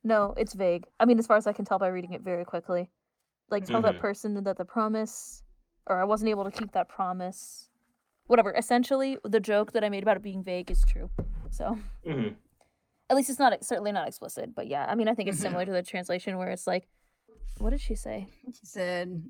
[0.04, 0.86] No, it's vague.
[0.98, 2.90] I mean, as far as I can tell by reading it very quickly.
[3.50, 4.00] Like, tell that Mhm.
[4.00, 5.42] person that the promise,
[5.86, 7.68] or I wasn't able to keep that promise.
[8.26, 8.54] Whatever.
[8.56, 11.10] Essentially, the joke that I made about it being vague is true.
[11.50, 12.36] So, Mhm.
[13.10, 14.54] at least it's not certainly not explicit.
[14.54, 15.42] But yeah, I mean, I think it's Mhm.
[15.42, 16.88] similar to the translation where it's like,
[17.58, 18.28] what did she say?
[18.54, 19.22] She said,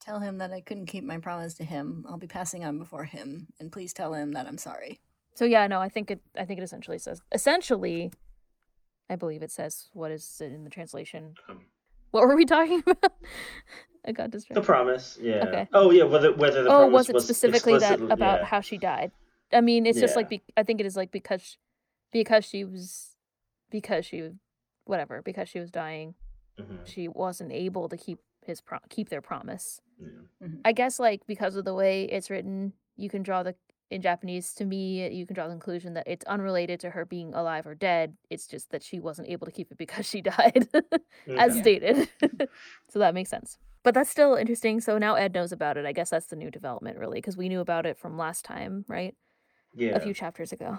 [0.00, 2.04] "Tell him that I couldn't keep my promise to him.
[2.08, 5.00] I'll be passing on before him, and please tell him that I'm sorry."
[5.34, 6.20] So yeah, no, I think it.
[6.36, 7.20] I think it essentially says.
[7.32, 8.10] Essentially,
[9.10, 11.34] I believe it says what is it in the translation.
[11.48, 11.60] Um,
[12.10, 13.12] What were we talking about?
[14.06, 14.62] I got distracted.
[14.62, 15.18] The promise.
[15.20, 15.44] Yeah.
[15.46, 15.68] Okay.
[15.72, 16.04] Oh yeah.
[16.04, 18.44] Whether whether the oh, promise was it specifically that about yeah.
[18.46, 19.12] how she died?
[19.52, 21.56] I mean, it's just like be- I think it is like because
[22.12, 23.16] because she was
[23.70, 24.30] because she
[24.84, 26.14] whatever because she was dying,
[26.58, 26.86] Mhm.
[26.86, 29.80] she wasn't able to keep his pro- keep their promise.
[30.00, 30.48] Yeah.
[30.64, 33.54] I guess like because of the way it's written, you can draw the
[33.90, 37.32] in Japanese to me, you can draw the conclusion that it's unrelated to her being
[37.32, 38.14] alive or dead.
[38.28, 40.68] It's just that she wasn't able to keep it because she died,
[41.38, 42.08] as stated.
[42.90, 43.56] so that makes sense.
[43.84, 44.80] But that's still interesting.
[44.82, 45.86] So now Ed knows about it.
[45.86, 48.84] I guess that's the new development, really, because we knew about it from last time,
[48.88, 49.14] right?
[49.74, 49.92] Yeah.
[49.96, 50.78] A few chapters ago.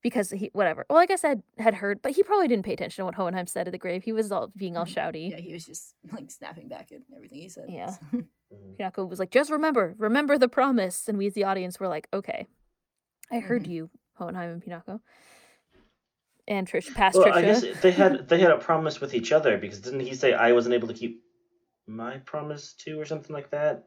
[0.00, 0.86] Because he, whatever.
[0.88, 3.48] Well, I guess Ed had heard, but he probably didn't pay attention to what Hohenheim
[3.48, 4.04] said at the grave.
[4.04, 4.94] He was all being all Mhm.
[4.94, 5.30] shouty.
[5.32, 7.66] Yeah, he was just like snapping back at everything he said.
[7.68, 7.90] Yeah.
[7.90, 8.22] so-
[8.52, 8.76] Mhm.
[8.78, 11.08] Pinako was like, just remember, remember the promise.
[11.08, 12.46] And we as the audience were like, okay,
[13.30, 13.68] I heard Mhm.
[13.68, 15.00] you, Hohenheim and Pinako.
[16.46, 17.32] and Trish past Well, Trisha.
[17.34, 20.32] I guess they had they had a promise with each other because didn't he say
[20.32, 21.22] I wasn't able to keep
[21.86, 23.84] my promise too or something like that?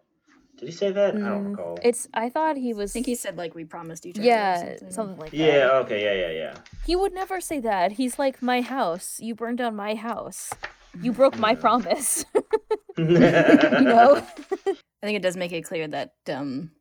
[0.58, 1.16] Did he say that?
[1.16, 1.80] I don't Mm, recall.
[1.82, 2.92] It's I thought he was.
[2.92, 4.28] I think he said like we promised each other.
[4.28, 4.92] yeah, something.
[4.92, 5.38] something like that.
[5.38, 5.72] Yeah.
[5.84, 6.04] Okay.
[6.04, 6.28] Yeah.
[6.28, 6.34] Yeah.
[6.54, 6.56] Yeah.
[6.86, 7.94] He would never say that.
[7.94, 9.20] He's like my house.
[9.20, 10.52] You burned down my house.
[11.00, 12.26] You broke my promise.
[12.98, 13.18] you you
[13.82, 14.16] know?
[14.18, 16.72] I think it does make it clear that um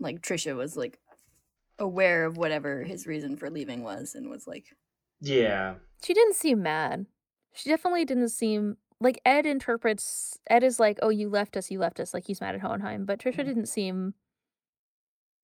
[0.00, 0.98] like Trisha was like
[1.78, 4.66] aware of whatever his reason for leaving was and was like
[5.20, 5.74] Yeah.
[6.04, 7.06] she didn't seem mad.
[7.54, 11.78] She definitely didn't seem like Ed interprets Ed is like, "Oh, you left us, you
[11.78, 13.46] left us." Like he's mad at Hohenheim, but Trisha Mhm.
[13.46, 14.14] didn't seem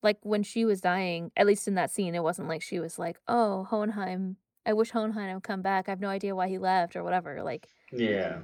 [0.03, 1.31] like when she was dying.
[1.37, 4.37] At least in that scene, it wasn't like she was like, "Oh, Hohenheim,
[4.67, 5.89] I wish Hohenheim would come back.
[5.89, 8.41] I have no idea why he left or whatever." Like Yeah.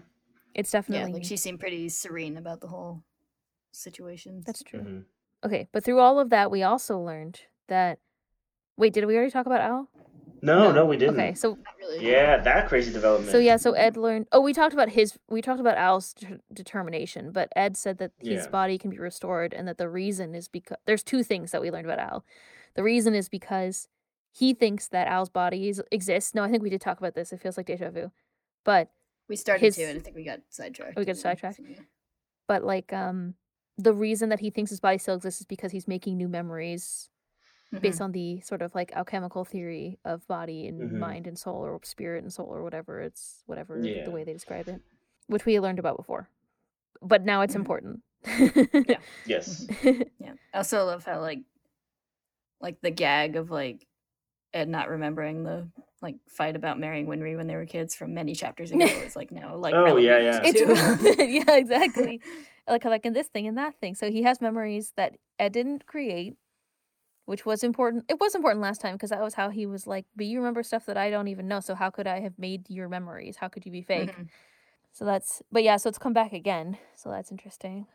[0.55, 3.03] it's definitely yeah, definitely like she seemed pretty serene about the whole
[3.73, 4.43] situation.
[4.45, 4.81] that's true.
[4.81, 5.05] Mhm.
[5.45, 7.99] Okay, but through all of that, we also learned that.
[8.77, 9.89] Wait, did we already talk about Al?
[10.43, 10.73] No, No.
[10.73, 11.15] no, we didn't.
[11.17, 12.07] Okay, so really.
[12.11, 13.31] Yeah, that crazy development.
[13.31, 14.27] So yeah, so Ed learned.
[14.33, 15.19] Oh, we talked about his.
[15.29, 18.51] We talked about Al's de- determination, but Ed said that his Yeah.
[18.51, 21.71] body can be restored, and that the reason is because there's two things that we
[21.71, 22.25] learned about Al.
[22.75, 23.89] The reason is because
[24.33, 26.35] he thinks that Al's body is, exists.
[26.35, 27.33] No, I think we did talk about this.
[27.33, 28.11] It feels like deja vu,
[28.65, 28.91] but
[29.29, 30.95] We started his- to and I think we got sidetracked.
[30.97, 31.61] Oh, we got sidetracked?
[31.67, 31.77] yeah.
[32.49, 33.35] but like um,
[33.79, 37.09] the reason that he thinks his body still exists is because he's making new memories
[37.73, 37.81] Mhm.
[37.83, 40.99] based on the sort of like alchemical theory of body and Mhm.
[40.99, 44.05] mind and soul or spirit and soul or whatever it's whatever Yeah.
[44.05, 44.81] the way they describe it
[45.29, 46.29] which we learned about before
[47.01, 47.61] but now it's Mhm.
[47.61, 48.03] important
[48.89, 48.99] yeah.
[49.27, 49.67] yes.
[50.19, 50.35] Yeah.
[50.53, 51.43] I also love how like
[52.61, 53.87] like the gag of like
[54.53, 55.69] Ed not remembering the
[56.03, 59.31] like fight about marrying Winry when they were kids from many chapters ago is like
[59.31, 60.41] now like Oh, yeah, yeah.
[60.43, 60.61] it's
[61.19, 62.21] yeah exactly
[62.69, 65.87] like like in this thing and that thing so he has memories that ed didn't
[65.87, 66.35] create
[67.27, 70.07] which was important it was important last time because that was how he was like
[70.17, 72.69] but you remember stuff that i don't even know so how could i have made
[72.69, 74.29] your memories how could you be fake Mhm.
[74.93, 76.77] So that's but yeah, so it's come back again.
[76.97, 77.87] So that's interesting.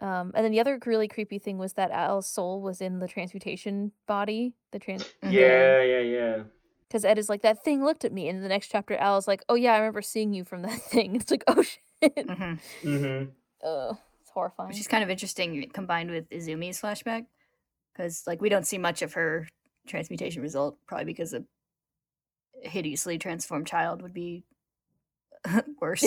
[0.00, 0.20] Yeah.
[0.20, 3.08] Um, and then the other really creepy thing was that Al's soul was in the
[3.08, 4.54] transmutation body.
[4.72, 5.32] The trans Mhm.
[5.32, 6.42] Yeah, yeah, yeah.
[6.88, 9.28] because Ed is like that thing looked at me, and in the next chapter, Al's
[9.28, 11.16] like, oh yeah, I remember seeing you from that thing.
[11.16, 11.80] It's like oh shit,
[12.16, 12.88] Mm-hmm.
[12.88, 13.30] Mm-hmm.
[13.64, 14.68] oh, it's horrifying.
[14.68, 17.26] Which is kind of interesting combined with Izumi's flashback
[17.92, 19.46] because like we don't see much of her
[19.86, 21.44] transmutation result probably because a
[22.62, 24.44] hideously transformed child would be
[25.80, 26.04] worse.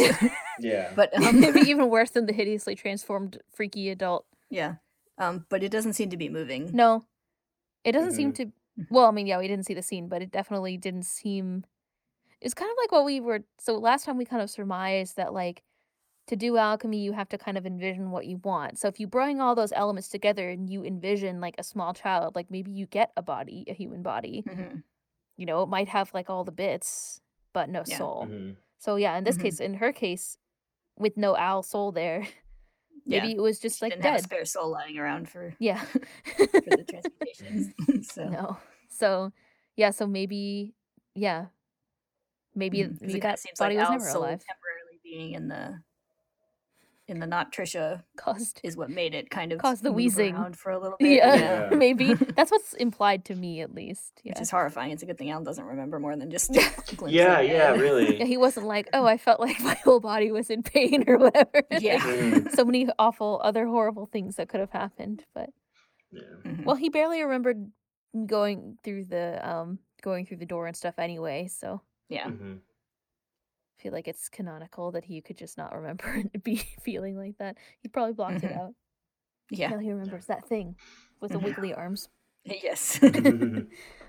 [0.59, 0.89] Yeah.
[0.95, 4.25] but um, Maybe even worse than the hideously transformed freaky adult.
[4.49, 4.75] yeah,
[5.17, 6.69] um, but it doesn't seem to be moving.
[6.73, 7.05] No,
[7.83, 8.45] it doesn't seem to.
[8.45, 8.51] Mhm.
[8.89, 11.65] Well, I mean, yeah, we didn't see the scene, but it definitely didn't seem.
[12.41, 13.43] It's kind of like what we were.
[13.59, 15.63] So last time we kind of surmised that like
[16.27, 18.79] to do alchemy, you have to kind of envision what you want.
[18.79, 22.35] So if you bring all those elements together and you envision like a small child,
[22.35, 24.43] like maybe you get a body, a human body.
[24.47, 24.83] Mhm.
[25.37, 27.21] You know, it might have like all the bits,
[27.53, 27.97] but no Yeah.
[27.97, 28.25] soul.
[28.27, 28.51] hmm
[28.83, 29.41] So yeah, in this Mhm.
[29.43, 30.37] case, in her case,
[30.99, 32.19] with no owl soul there,
[33.05, 33.35] maybe Yeah.
[33.35, 34.23] it was just She like didn't have a dead.
[34.25, 35.79] spare soul lying around for Yeah.
[36.25, 37.71] for the transmutations.
[38.11, 38.57] so No.
[38.89, 39.31] So
[39.77, 40.75] yeah, so maybe
[41.15, 41.47] yeah.
[42.55, 44.43] Maybe, it kind that seems body like was never alive.
[44.45, 45.79] temporarily being in the
[47.07, 50.35] in the not Trisha Caused is what made it kind of Caused the wheezing.
[50.35, 51.17] around for a little bit.
[51.17, 51.69] yeah, Yeah.
[51.75, 52.13] maybe.
[52.13, 54.21] That's what's implied to me at least.
[54.23, 54.31] Yeah.
[54.31, 54.91] Which is horrifying.
[54.91, 56.55] It's a good thing Al doesn't remember more than just
[57.07, 58.19] Yeah, yeah, really.
[58.19, 61.17] Yeah, he wasn't like, "Oh, I felt like my whole body was in pain or
[61.17, 61.99] whatever." Yeah.
[61.99, 62.55] Mhm.
[62.55, 65.49] so many awful other horrible things that could have happened, but
[66.11, 66.21] Yeah.
[66.45, 66.63] Mhm.
[66.65, 67.69] well, he barely remembered
[68.27, 72.29] going through the um going through the door and stuff anyway, so yeah.
[72.29, 72.72] hmm I
[73.83, 77.57] feel like it's canonical that he could just not remember and be feeling like that.
[77.81, 78.59] He probably blocked it Mhm.
[78.59, 78.73] out.
[79.51, 79.69] Yeah.
[79.69, 80.75] Now he remembers that thing
[81.19, 81.43] with the Mhm.
[81.43, 82.09] wiggly arms.
[82.45, 82.99] Yes.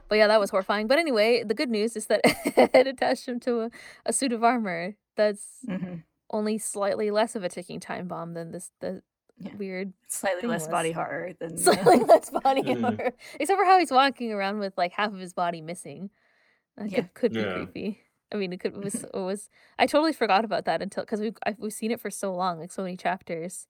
[0.06, 0.86] But yeah, that was horrifying.
[0.86, 3.70] But anyway, the good news is that it attached him to a,
[4.04, 6.02] a suit of armor that's Mhm.
[6.30, 9.02] only slightly less of a ticking time bomb than this the
[9.38, 9.54] Yeah.
[9.56, 13.12] weird Slightly less was- body horror than slightly less body horror.
[13.40, 16.10] Except for how he's walking around with like half of his body missing.
[16.76, 16.96] That Yeah.
[17.02, 17.54] could, could be Yeah.
[17.54, 18.03] creepy.
[18.34, 19.48] I mean, it could it was it was.
[19.78, 22.58] I totally forgot about that until because we've I've, we've seen it for so long,
[22.58, 23.66] like so many chapters.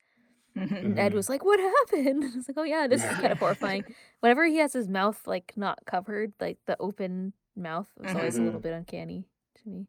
[0.57, 0.99] Mhm.
[0.99, 3.85] Ed was like, "What happened?" I was like, "Oh yeah, this is kind of horrifying."
[4.21, 8.43] Whenever he has his mouth like not covered, like the open mouth, was always a
[8.43, 8.63] little Mhm.
[8.63, 9.29] bit uncanny
[9.63, 9.87] to me.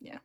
[0.00, 0.18] Yeah.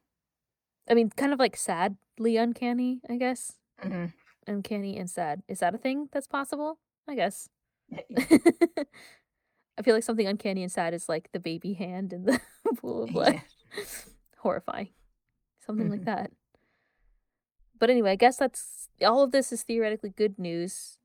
[0.90, 3.54] I mean, kind of like sadly uncanny, I guess.
[3.84, 4.14] Mhm.
[4.48, 5.44] Uncanny and sad.
[5.48, 6.80] Is that a thing that's possible?
[7.08, 7.50] I guess.
[9.78, 9.82] Yeah.
[9.82, 12.40] I feel like something uncanny and sad is like the baby hand in the
[12.78, 13.14] pool of Yeah.
[13.14, 13.42] blood.
[14.38, 14.90] Horrifying.
[15.66, 16.06] Something like Mhm.
[16.06, 16.32] that.
[17.80, 21.00] But anyway, I guess that's all of this is theoretically good news.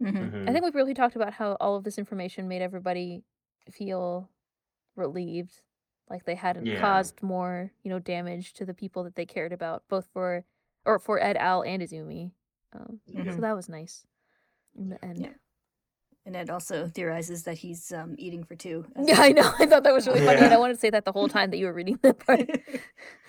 [0.00, 0.30] Mhm.
[0.32, 0.48] Mhm.
[0.48, 3.24] I think we've really talked about how all of this information made everybody
[3.70, 4.30] feel
[4.94, 5.62] relieved,
[6.08, 6.80] like they hadn't Yeah.
[6.80, 10.44] caused more, you know, damage to the people that they cared about, both for
[10.86, 12.32] or for Ed, Al, and Izumi.
[12.72, 13.40] Um, So Mhm.
[13.40, 14.06] that was nice.
[14.76, 15.18] In the end.
[15.18, 15.34] Yeah.
[16.26, 18.84] And Ed also theorizes that he's um, eating for two.
[18.96, 19.22] Yeah, well.
[19.22, 19.52] I know.
[19.60, 21.50] I thought that was really funny, and I wanted to say that the whole time
[21.50, 22.40] that you were reading that part.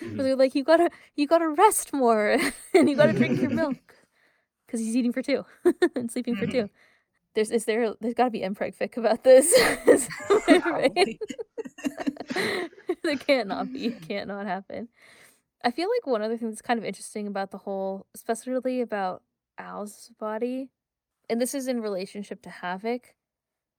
[0.01, 0.17] Mhm.
[0.17, 2.37] They're like, you gotta, you gotta rest more,
[2.73, 3.77] and you gotta drink your milk,
[4.65, 5.43] because he's eating for two
[5.95, 6.51] and sleeping for Mhm.
[6.51, 6.69] two.
[7.33, 7.93] There's, is there?
[8.01, 9.53] There's got to be impreg fic about this.
[10.47, 11.19] right?
[13.03, 13.87] There can't not be.
[13.87, 14.89] It can't not happen.
[15.63, 19.21] I feel like one other thing that's kind of interesting about the whole, especially about
[19.57, 20.69] Al's body,
[21.29, 23.13] and this is in relationship to Havoc.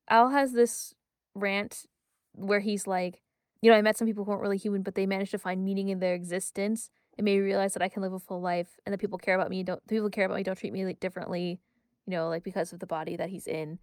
[0.08, 0.94] Al has this
[1.34, 1.86] rant
[2.34, 3.22] where he's like,
[3.62, 5.64] you know, I met some people who weren't really human, but they managed to find
[5.64, 6.90] meaning in their existence.
[7.18, 9.34] It made me realize that I can live a full life, and that people care
[9.34, 9.62] about me.
[9.64, 11.60] Don't the people who care about me don't treat me like, differently,
[12.06, 13.78] you know, like because of the body that he's in.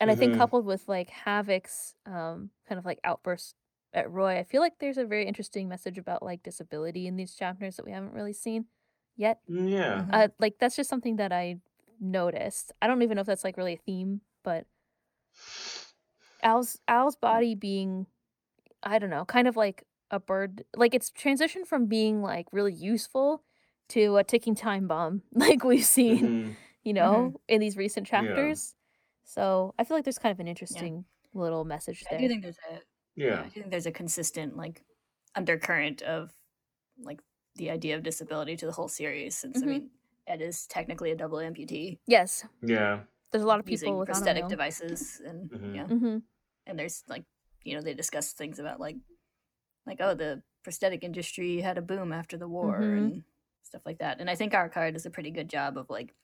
[0.00, 0.38] And I think Mhm.
[0.38, 3.56] coupled with like Havoc's um kind of like outburst
[3.94, 7.34] at Roy, I feel like there's a very interesting message about like disability in these
[7.34, 8.66] chapters that we haven't really seen
[9.16, 9.40] yet.
[9.48, 10.02] Yeah.
[10.02, 10.10] Mhm.
[10.12, 11.60] Uh, like that's just something that I
[12.00, 12.72] noticed.
[12.82, 14.66] I don't even know if that's like really a theme, but
[16.42, 18.06] Al's Al's body being,
[18.82, 20.64] I don't know, kind of like a bird.
[20.76, 23.44] Like it's transitioned from being like really useful
[23.90, 26.56] to a ticking time bomb, like we've seen, Mhm.
[26.84, 28.10] you know, in these recent Yeah.
[28.10, 28.76] chapters.
[29.24, 32.18] So I feel like there's kind of an interesting little message there.
[32.18, 32.82] I do think there's a
[33.16, 33.42] yeah, Yeah.
[33.42, 34.84] I think there's a consistent like
[35.34, 36.32] undercurrent of
[36.98, 37.20] like
[37.56, 39.36] the idea of disability to the whole series.
[39.36, 39.64] Since Mhm.
[39.64, 39.90] I mean,
[40.28, 43.00] Ed is technically a double amputee yes, Yeah.
[43.32, 44.48] there's a lot of people using with prosthetic automail.
[44.50, 45.74] devices, and Mhm.
[45.74, 46.18] yeah, hmm
[46.66, 47.24] and there's like
[47.64, 48.96] you know they discuss things about like
[49.86, 52.98] like oh the prosthetic industry had a boom after the war Mhm.
[52.98, 53.24] and
[53.62, 54.20] stuff like that.
[54.20, 56.14] And I think Arakawa does a pretty good job of like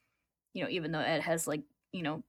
[0.53, 2.23] you know even though Ed has like you know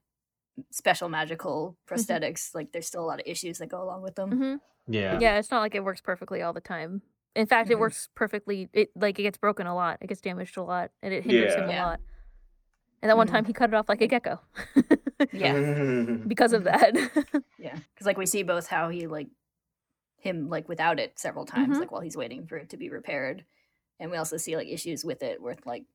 [0.71, 4.32] special magical prosthetics, like there's still a lot of issues that go along with them.
[4.32, 4.55] hmm
[4.88, 5.19] Yeah.
[5.19, 7.01] Yeah, it's not like it works perfectly all the time.
[7.36, 7.79] In fact, it Mhm.
[7.81, 8.69] works perfectly.
[8.73, 9.97] It like it gets broken a lot.
[10.01, 11.86] It gets damaged a lot, and it hinders him a Yeah.
[11.86, 11.99] lot.
[13.01, 13.31] And that one Mhm.
[13.31, 14.39] time he cut it off like a gecko
[15.31, 15.53] Yeah.
[16.27, 16.93] Because of that.
[17.57, 19.29] Yeah, because like we see both how he like
[20.17, 21.79] him like without it several times, Mhm.
[21.81, 23.45] like while he's waiting for it to be repaired,
[23.99, 25.86] and we also see like issues with it with like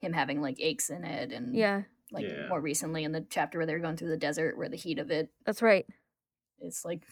[0.00, 2.48] him having like aches in it, and yeah, like Yeah.
[2.48, 4.98] more recently in the chapter where they were going through the desert, where the heat
[4.98, 5.86] of it that's right.
[6.60, 7.04] It's like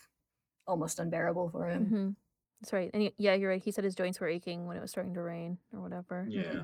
[0.67, 2.17] almost unbearable for him.
[2.61, 2.91] That's right.
[2.93, 3.63] And he, yeah, you're right.
[3.63, 6.27] He said his joints were aching when it was starting to rain or whatever.
[6.29, 6.63] Yeah.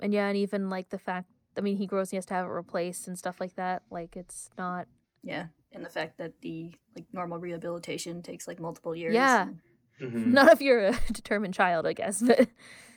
[0.00, 1.28] And yeah, and even like the fact.
[1.58, 3.82] I mean, he grows and he has to have it replaced and stuff like that.
[3.90, 4.86] Like it's not.
[5.22, 9.14] Yeah, and the fact that the like normal rehabilitation takes like multiple years.
[9.14, 9.42] Yeah.
[9.42, 9.58] and-
[9.98, 10.26] Mhm.
[10.26, 12.48] Not if you're a determined child, I guess, but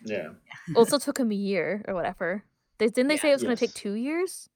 [0.04, 0.32] Yeah.
[0.76, 2.44] also took him a year or whatever.
[2.78, 3.22] They, didn't they Yeah.
[3.22, 4.50] say it was going to take two years?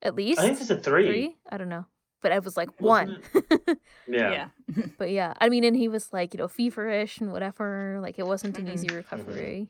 [0.00, 1.06] At least I think it's a three.
[1.06, 1.36] three.
[1.50, 1.84] I don't know,
[2.20, 3.22] but I was like one.
[3.32, 3.72] Mm-hmm.
[4.08, 4.48] Yeah.
[4.66, 4.84] yeah.
[4.98, 7.98] but yeah, I mean, and he was like you know feverish and whatever.
[8.02, 8.96] Like it wasn't an easy mm-hmm.
[8.98, 9.16] Mm-hmm.
[9.16, 9.68] recovery.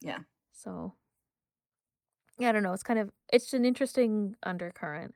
[0.00, 0.18] Yeah.
[0.52, 0.94] So
[2.38, 2.72] yeah, I don't know.
[2.72, 5.14] It's kind of it's an interesting undercurrent,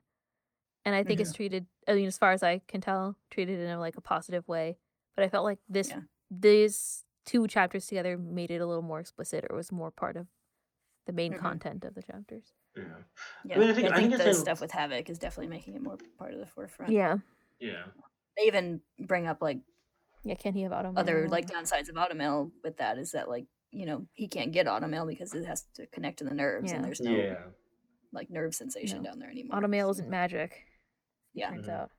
[0.83, 1.67] and I think it's treated.
[1.87, 4.77] I mean, as far as I can tell, treated in a, like a positive way.
[5.15, 6.01] But I felt like this Yeah.
[6.29, 10.27] these two chapters together made it a little more explicit, or was more part of
[11.05, 11.39] the main Mhm.
[11.39, 12.51] content of the chapters.
[12.75, 12.83] Yeah.
[13.45, 15.75] Yeah, mean, I think- I I think, think the stuff with Havoc is definitely making
[15.75, 16.91] it more part of the forefront.
[16.91, 17.17] Yeah,
[17.59, 17.83] Yeah.
[18.37, 19.59] They even bring up like
[20.23, 20.35] yeah.
[20.35, 20.93] Can he have auto?
[20.95, 24.65] other like downsides of automail with that is that like you know he can't get
[24.67, 26.77] automail because it has to connect to the nerves Yeah.
[26.77, 27.35] and there's no Yeah.
[28.11, 29.09] like nerve sensation No.
[29.11, 29.59] down there anymore.
[29.59, 30.63] automail so- isn't magic.
[31.33, 31.49] Yeah.
[31.51, 31.71] turns Mhm.
[31.73, 31.91] out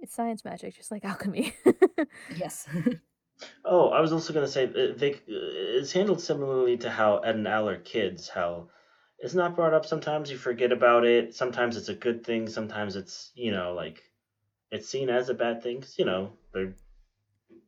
[0.00, 1.54] it's science magic, just like alchemy.
[2.36, 2.68] Yes.
[3.64, 7.36] Oh, I was also gonna say uh, they uh, it's handled similarly to how Ed
[7.36, 8.28] and Al are kids.
[8.28, 8.68] How
[9.18, 9.84] it's not brought up.
[9.86, 11.34] Sometimes you forget about it.
[11.34, 12.48] Sometimes it's a good thing.
[12.48, 14.02] Sometimes it's you know like
[14.70, 15.80] it's seen as a bad thing.
[15.80, 16.74] 'cause, you know they're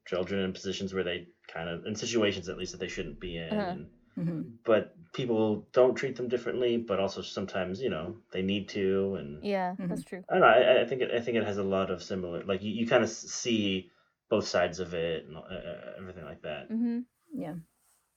[0.07, 3.37] children in positions where they kind of in situations at least that they shouldn't be
[3.37, 3.53] in.
[3.53, 3.71] Uh-huh.
[3.71, 4.57] and- Mhm.
[4.65, 6.77] but people don't treat them differently.
[6.77, 9.89] But also sometimes you know they need to and yeah, Mhm.
[9.89, 10.25] that's true.
[10.29, 10.47] I don't know.
[10.49, 12.43] I, I think it, I think it has a lot of similar.
[12.45, 13.91] Like you, you kind of see
[14.29, 16.67] both sides of it and uh, uh, everything like that.
[16.69, 17.01] hmm
[17.33, 17.55] Yeah.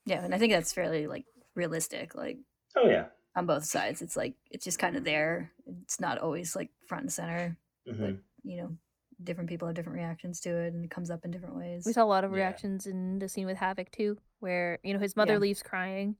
[0.05, 1.25] Yeah, and I think that's fairly like
[1.55, 2.15] realistic.
[2.15, 2.37] Like
[2.75, 3.05] Oh yeah.
[3.35, 5.51] On both sides, it's like it's just kind of there.
[5.83, 7.57] It's not always like front and center.
[7.89, 8.77] hmm You know,
[9.23, 11.83] different people have different reactions to it, and it comes up in different ways.
[11.85, 12.37] We saw a lot of Yeah.
[12.37, 15.39] reactions in the scene with Havoc too, where you know his mother Yeah.
[15.39, 16.17] leaves crying,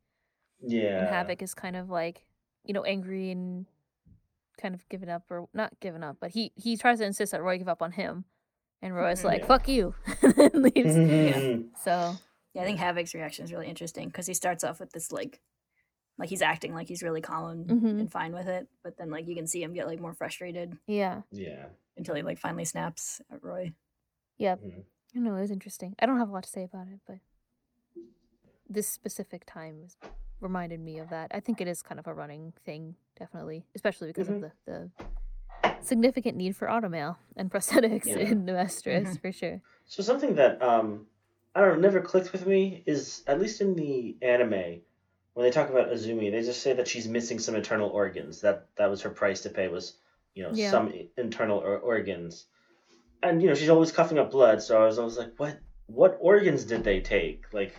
[0.62, 1.00] Yeah.
[1.00, 2.26] and Havoc is kind of like
[2.64, 3.66] you know angry and
[4.58, 7.42] kind of giving up or not giving up, but he he tries to insist that
[7.44, 8.26] Roy give up on him,
[8.82, 9.26] and Roy's Mhm.
[9.26, 9.48] like Yeah.
[9.48, 10.96] "fuck you," and leaves.
[11.84, 12.18] So
[12.54, 15.42] Yeah, I think Havoc's reaction is really interesting because he starts off with this like,
[16.24, 18.00] like he's acting like he's really calm Mhm.
[18.00, 20.78] and fine with it, but then like you can see him get like more frustrated
[20.88, 21.66] yeah, Yeah.
[21.98, 23.74] until he like finally snaps at Roy.
[24.38, 24.62] yep.
[24.62, 24.84] Mhm.
[24.84, 25.96] I don't know, it was interesting.
[26.00, 27.18] I don't have a lot to say about it, but
[28.70, 29.90] this specific time
[30.40, 31.30] reminded me of that.
[31.34, 34.36] I think it is kind of a running thing, definitely, especially because Mhm.
[34.36, 38.20] of the, the significant need for automail and prosthetics Yeah.
[38.20, 39.20] in Amestris, Mhm.
[39.22, 39.62] for sure.
[39.88, 41.08] So something that um
[41.54, 44.82] I don't know never clicked with me is at least in the anime
[45.34, 48.42] when they talk about Izumi, they just say that she's missing some internal organs.
[48.42, 49.98] That that was her price to pay was
[50.36, 50.72] you know Yeah.
[50.72, 52.46] some internal or- organs,
[53.22, 54.62] and you know she's always coughing up blood.
[54.62, 57.52] So I was always like, what what organs did they take?
[57.54, 57.76] Like,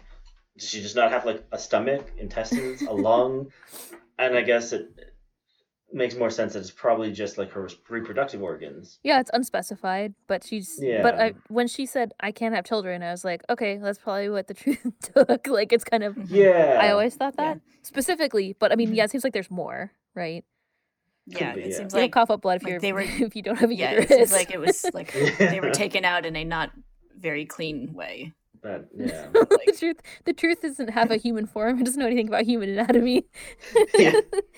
[0.58, 3.52] does she just not have like a stomach, intestines, a lung?
[4.16, 4.90] And I guess it
[5.94, 8.98] makes more sense that it's probably just like her reproductive organs.
[9.02, 10.78] Yeah, it's unspecified, but she's.
[10.82, 11.02] yeah.
[11.02, 14.28] But I, when she said I can't have children, I was like, okay, that's probably
[14.28, 14.84] what the truth
[15.14, 15.46] took.
[15.46, 16.14] Like it's kind of.
[16.16, 16.34] Mm-hmm.
[16.34, 17.54] Yeah, I always thought Yeah.
[17.54, 19.10] that specifically, but I mean, yeah, it mm-hmm.
[19.12, 20.44] seems like there's more, right?
[21.26, 21.76] Yeah, Could be, it yeah.
[21.78, 23.56] seems You don't like cough up blood if like you're they were- if you don't
[23.56, 24.10] have a yeah, uterus.
[24.10, 26.70] it seems like it was like they were taken out in a not
[27.16, 28.32] very clean way.
[28.64, 29.28] But yeah.
[29.30, 31.78] the truth the truth doesn't have a human form.
[31.80, 33.26] It doesn't know anything about human anatomy.
[33.98, 34.12] Yeah.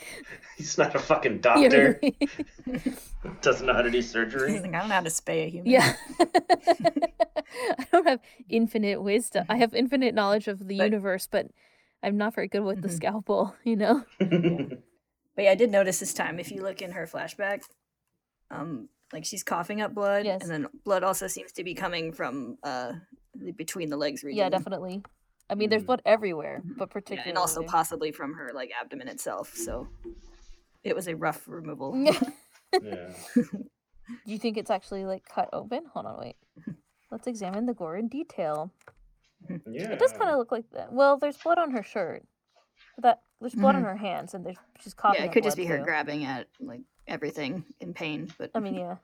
[0.57, 2.01] He's not a fucking Yeah, doctor.
[2.01, 2.87] really.
[3.43, 4.59] Doesn't know how to do He's surgery.
[4.61, 5.71] like, I don't know how to spay a human.
[5.71, 5.95] Yeah.
[7.79, 9.45] I don't have infinite wisdom.
[9.51, 11.49] I have infinite knowledge of the But- universe, but
[12.03, 12.93] I'm not very good with the Mhm.
[12.97, 14.05] scalpel, you know?
[14.19, 16.39] But yeah, I did notice this time.
[16.39, 17.65] If you look in her flashback,
[18.51, 20.43] um, like she's coughing up blood, Yes.
[20.43, 22.93] and then blood also seems to be coming from uh
[23.35, 24.39] the between the legs region.
[24.39, 25.03] Yeah, definitely.
[25.49, 25.87] I mean, there's Mhm.
[25.87, 27.29] blood everywhere, but Yeah, particularly.
[27.31, 29.55] and also possibly from her like abdomen itself.
[29.55, 29.89] So
[30.83, 31.95] it was a rough removal.
[32.83, 33.13] yeah.
[34.25, 35.85] Do you think it's actually like cut open?
[35.93, 36.37] Hold on, wait.
[37.11, 38.73] Let's examine the gore in detail.
[39.49, 39.91] Yeah.
[39.93, 40.93] It does kind of look like that.
[40.93, 42.25] Well, there's blood on her shirt.
[42.99, 43.87] That there's blood on Mhm.
[43.87, 45.21] her hands, and there's she's coughing.
[45.21, 48.33] yeah, it could just blood, be her grabbing at like everything in pain.
[48.39, 48.97] But I mean, yeah.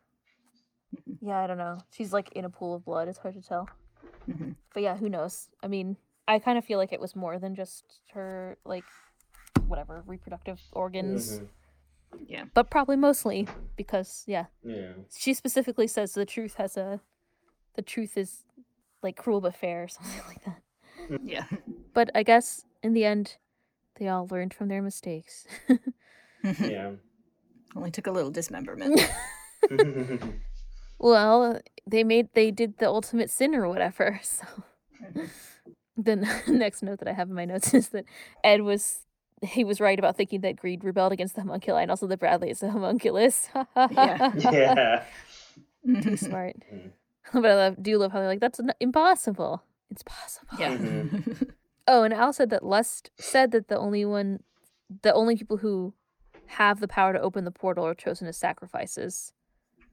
[1.20, 1.78] Yeah, I don't know.
[1.92, 3.08] She's like in a pool of blood.
[3.08, 3.68] It's hard to tell.
[4.28, 4.56] Mhm.
[4.74, 5.48] But yeah, who knows?
[5.62, 5.96] I mean,
[6.26, 8.84] I kind of feel like it was more than just her like
[9.66, 11.40] whatever reproductive organs,
[12.18, 12.50] Mhm.
[12.54, 13.46] but probably mostly
[13.76, 14.92] because yeah, Yeah.
[15.16, 17.00] she specifically says the truth has a
[17.74, 18.44] the truth is
[19.02, 20.62] like cruel but fair or something like that.
[21.24, 21.46] yeah,
[21.94, 23.38] But I guess in the end,
[23.96, 25.46] they all learned from their mistakes.
[26.60, 26.92] Yeah.
[27.76, 29.00] Only took a little dismemberment.
[30.98, 34.20] well, they made they did the ultimate sin or whatever.
[35.94, 38.04] So then the next note that I have in my notes is that
[38.42, 39.04] Ed was
[39.42, 42.50] he was right about thinking that greed rebelled against the homunculi and also that Bradley
[42.50, 43.48] is a homunculus.
[43.76, 44.32] Yeah.
[44.36, 45.04] yeah.
[46.00, 46.56] Too smart.
[46.72, 46.92] Mm.
[47.32, 49.62] But I love, do love how they're like, that's impossible.
[49.90, 50.56] It's possible.
[50.58, 50.76] yeah.
[51.88, 54.42] Oh, and Al said that Lust said that the only one,
[55.02, 55.94] the only people who
[56.46, 59.32] have the power to open the portal are chosen as sacrifices.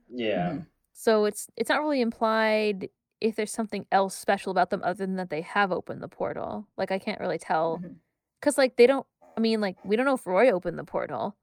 [0.09, 0.49] Yeah.
[0.51, 0.65] Mhm.
[0.93, 2.89] So it's it's not really implied
[3.21, 6.67] if there's something else special about them other than that they have opened the portal.
[6.77, 7.95] Like I can't really tell Mhm.
[8.39, 9.05] because like they don't.
[9.37, 11.35] I mean, like we don't know if Roy opened the portal.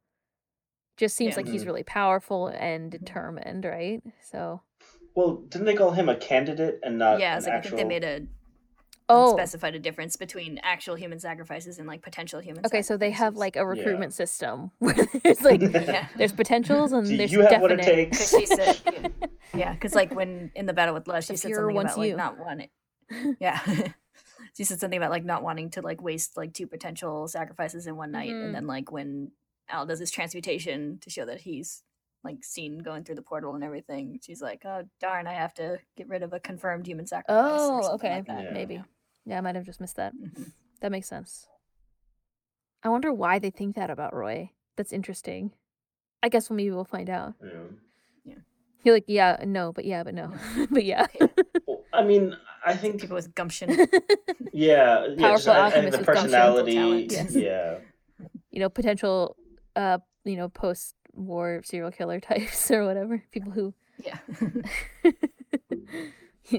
[0.97, 1.37] Just seems Yeah.
[1.39, 1.67] like he's Mhm.
[1.67, 4.03] really powerful and determined, right?
[4.23, 4.63] So
[5.15, 7.69] Well, didn't they call him a candidate and not yeah, an it's like actual?
[7.69, 8.27] I think they made a
[9.09, 12.65] oh, specified a difference between actual human sacrifices and like potential human.
[12.65, 12.91] Sacrifices.
[12.91, 12.95] Okay.
[12.95, 16.09] So they have like a recruitment system where there's like yeah.
[16.17, 18.13] there's potentials and Do there's you have what it definite.
[18.13, 18.33] takes?
[18.33, 19.13] Because she said,
[19.55, 22.01] yeah, because like when in the battle with Lust, The she said something wants about
[22.07, 22.69] like not wanting.
[23.41, 23.61] Yeah,
[24.57, 27.97] she said something about like not wanting to like waste like two potential sacrifices in
[27.97, 28.47] one night, Mhm.
[28.47, 29.31] and then like when
[29.69, 31.83] Al does his transmutation to show that he's
[32.25, 35.79] like seen going through the portal and everything, she's like, oh darn, I have to
[35.97, 37.35] get rid of a confirmed human sacrifice.
[37.61, 38.45] Oh, okay, like that.
[38.45, 38.51] Yeah.
[38.53, 38.83] maybe.
[39.27, 40.15] Yeah, I might have just missed that.
[40.15, 40.53] Mhm.
[40.81, 41.49] That makes sense.
[42.83, 44.53] I wonder why they think that about Roy.
[44.77, 45.53] That's interesting.
[46.23, 47.35] I guess well, maybe we'll find out.
[47.43, 48.35] Yeah.
[48.87, 50.33] You're like, yeah, no, but yeah, but no,
[50.71, 51.07] but yeah.
[51.67, 53.71] Well, I mean, I think People with gumption.
[54.53, 55.07] yeah, yeah.
[55.09, 56.75] just, Powerful I, I think alchemist the with gumption, personality.
[56.75, 57.35] talent, yes.
[57.35, 57.79] Yeah.
[58.53, 59.35] you know, potential,
[59.75, 63.25] uh, you know, post-war serial killer types or whatever.
[63.33, 63.75] People who
[64.05, 64.19] yeah.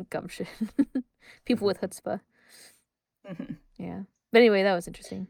[0.09, 0.47] gumption.
[1.45, 2.19] People with chutzpah.
[3.27, 3.57] Mhm.
[3.77, 4.03] Yeah.
[4.31, 5.27] But anyway, that was interesting.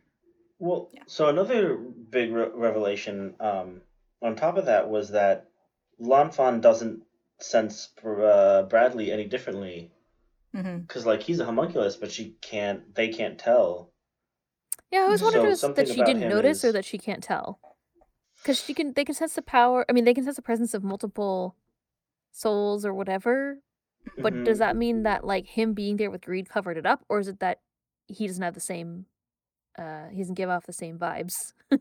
[0.59, 1.03] Well, Yeah.
[1.07, 3.81] so another big re- revelation um,
[4.21, 5.49] on top of that was that
[5.99, 7.03] Lanfan doesn't
[7.39, 9.91] sense uh, Bradley any differently
[10.55, 10.81] Mhm.
[10.87, 12.93] because, like, he's a homunculus, but she can't.
[12.95, 13.91] They can't tell.
[14.91, 16.71] Yeah, I always wondered So if it was something that she didn't him notice or
[16.71, 17.59] that she can't tell.
[18.41, 19.85] Because she can, they can sense the power.
[19.89, 21.55] I mean, they can sense the presence of multiple
[22.31, 23.59] souls or whatever.
[24.17, 24.45] But Mhm.
[24.45, 27.27] does that mean that like him being there with greed covered it up, or is
[27.27, 27.59] it that
[28.07, 29.05] he doesn't have the same?
[29.77, 31.53] uh He doesn't give off the same vibes.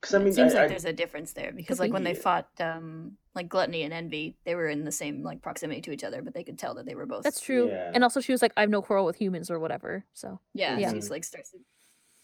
[0.00, 1.92] Because I mean, it seems I, like I- there's a difference there because like be.
[1.92, 5.80] when they fought um like gluttony and envy, they were in the same like proximity
[5.82, 7.68] to each other, but they could tell that they were both That's true.
[7.68, 7.92] Yeah.
[7.94, 10.76] And also, she was like, "I have no quarrel with humans or whatever." So Yeah,
[10.78, 10.92] Yeah.
[10.92, 11.58] she's like starts to,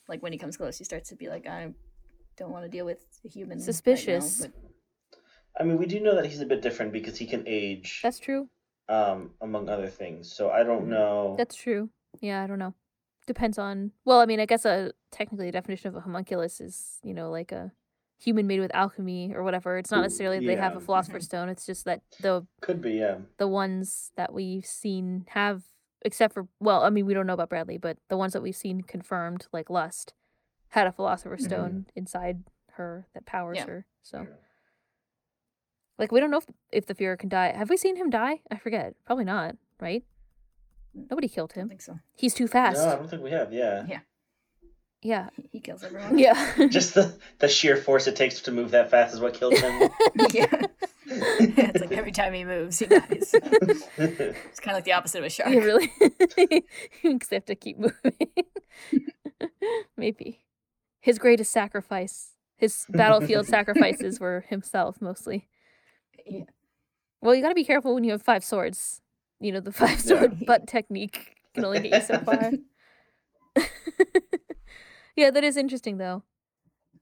[0.08, 1.72] like when he comes close, he starts to be like, I
[2.36, 3.58] don't want to deal with a human.
[3.58, 4.40] right now," Suspicious.
[4.40, 4.52] but-
[5.60, 8.18] I mean, we do know that he's a bit different because he can age, that's
[8.18, 8.48] true.
[8.88, 10.32] um, among other things.
[10.32, 11.34] So I don't know.
[11.38, 11.90] That's true.
[12.20, 12.74] Yeah, I don't know.
[13.26, 13.92] Depends on.
[14.04, 17.30] Well, I mean, I guess a technically a definition of a homunculus is you know
[17.30, 17.72] like a
[18.20, 19.78] human made with alchemy or whatever.
[19.78, 21.48] It's not necessarily that they have a philosopher's stone.
[21.48, 23.18] It's just that the Could be, yeah.
[23.36, 25.62] the ones that we've seen have,
[26.02, 28.56] except for well, I mean, we don't know about Bradley, but the ones that we've
[28.56, 30.14] seen confirmed, like Lust,
[30.70, 31.46] had a philosopher's Mhm.
[31.48, 33.66] stone inside her that powers Yeah.
[33.66, 33.86] her.
[34.02, 34.20] So.
[34.22, 34.34] Yeah.
[35.98, 37.52] Like we don't know if, if the Fuhrer can die.
[37.56, 38.40] Have we seen him die?
[38.50, 38.94] I forget.
[39.04, 40.04] Probably not, right?
[40.95, 41.61] Nobody killed him.
[41.61, 41.68] I don't him.
[41.70, 41.99] think so.
[42.14, 42.78] He's too fast.
[42.78, 43.53] No, I don't think we have.
[43.53, 43.86] Yeah.
[45.01, 45.28] Yeah.
[45.36, 46.18] He- He kills everyone.
[46.18, 46.34] Yeah.
[46.68, 49.80] Just the the sheer force it takes to move that fast is what kills him.
[50.32, 50.47] yeah.
[51.07, 53.32] it's like every time he moves, he dies.
[53.32, 55.51] It's kind of like the opposite of a shark.
[55.51, 55.93] yeah, really.
[57.03, 58.12] Because they have to keep moving.
[59.97, 60.45] Maybe.
[61.01, 65.49] His greatest sacrifice, his battlefield sacrifices were himself mostly.
[66.26, 66.45] Yeah.
[67.20, 69.01] Well, you got to be careful when you have five swords.
[69.41, 72.51] You know, the five sword butt technique can only get you so far.
[75.16, 76.22] yeah, that is interesting though.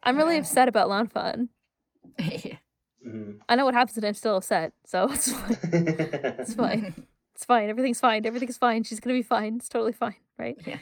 [0.02, 0.40] I'm really Yeah.
[0.40, 1.48] upset about Lanfan.
[2.18, 2.56] yeah.
[3.06, 3.38] Mhm.
[3.48, 5.56] I know what happens and I'm still upset, so it's fine.
[5.72, 7.06] It's fine.
[7.34, 7.68] It's fine.
[7.68, 8.24] Everything's fine.
[8.26, 8.82] Everything's fine.
[8.84, 9.56] She's gonna be fine.
[9.56, 10.56] It's totally fine, right?
[10.66, 10.78] Yeah.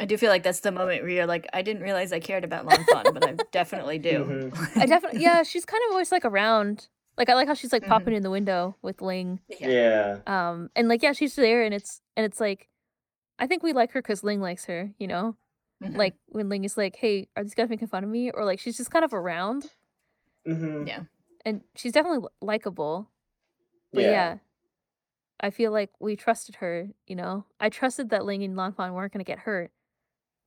[0.00, 2.44] I do feel like that's the moment where you're like, I didn't realize I cared
[2.44, 4.52] about Lanfan, but I definitely do.
[4.76, 6.88] I definitely yeah, she's kind of always like around.
[7.18, 7.88] Like I like how she's like Mhm.
[7.88, 9.40] popping in the window with Ling.
[9.60, 10.20] yeah.
[10.26, 12.68] Um and like yeah, she's there and it's and it's like
[13.38, 15.36] I think we like her cuz Ling likes her, you know?
[15.82, 15.96] Mhm.
[15.96, 18.58] Like when Ling is like, "Hey, are these guys making fun of me?" or like
[18.60, 19.72] she's just kind of around
[20.46, 21.02] hmm Yeah.
[21.44, 23.10] and she's definitely li- likable.
[23.92, 24.38] But yeah.
[25.40, 27.44] I feel like we trusted her, you know.
[27.60, 29.70] I trusted that Ling and Lanfan weren't going to get hurt.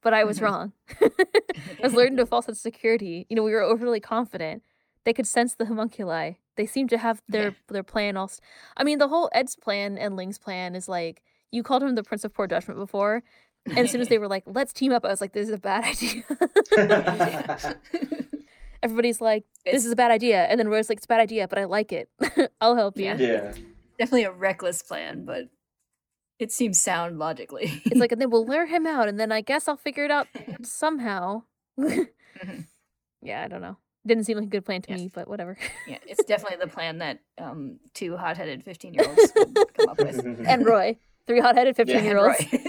[0.01, 0.43] But I was Mhm.
[0.43, 0.73] wrong.
[1.79, 3.25] I was learning to a false sense of security.
[3.29, 4.63] You know, we were overly confident.
[5.05, 6.33] They could sense the homunculi.
[6.61, 7.55] They seem to have their Yeah.
[7.69, 8.29] their plan all.
[8.77, 12.03] I mean, the whole Ed's plan and Ling's plan is like you called him the
[12.03, 13.23] Prince of Poor Judgment before,
[13.65, 15.55] and as soon as they were like, "Let's team up," I was like, "This is
[15.55, 16.23] a bad idea."
[18.83, 21.19] Everybody's like, "This It's- is a bad idea," and then Roy's like, "It's a bad
[21.19, 22.09] idea, but I like it.
[22.61, 23.17] I'll help you." Yeah.
[23.17, 23.53] yeah.
[23.97, 25.49] definitely a reckless plan, but
[26.39, 27.81] it seems sound logically.
[27.85, 30.11] It's like, and then we'll lure him out, and then I guess I'll figure it
[30.11, 30.27] out
[30.63, 31.43] somehow.
[31.79, 32.07] Mhm.
[33.21, 33.77] yeah, I don't know.
[34.05, 34.95] Didn't seem like a good plan to Yeah.
[34.97, 35.57] me, but whatever.
[35.87, 40.25] yeah, it's definitely the plan that um, two hot-headed fifteen-year-olds would come up with.
[40.47, 40.97] and Roy,
[41.27, 42.45] three hot-headed fifteen-year-olds.
[42.51, 42.59] Roy.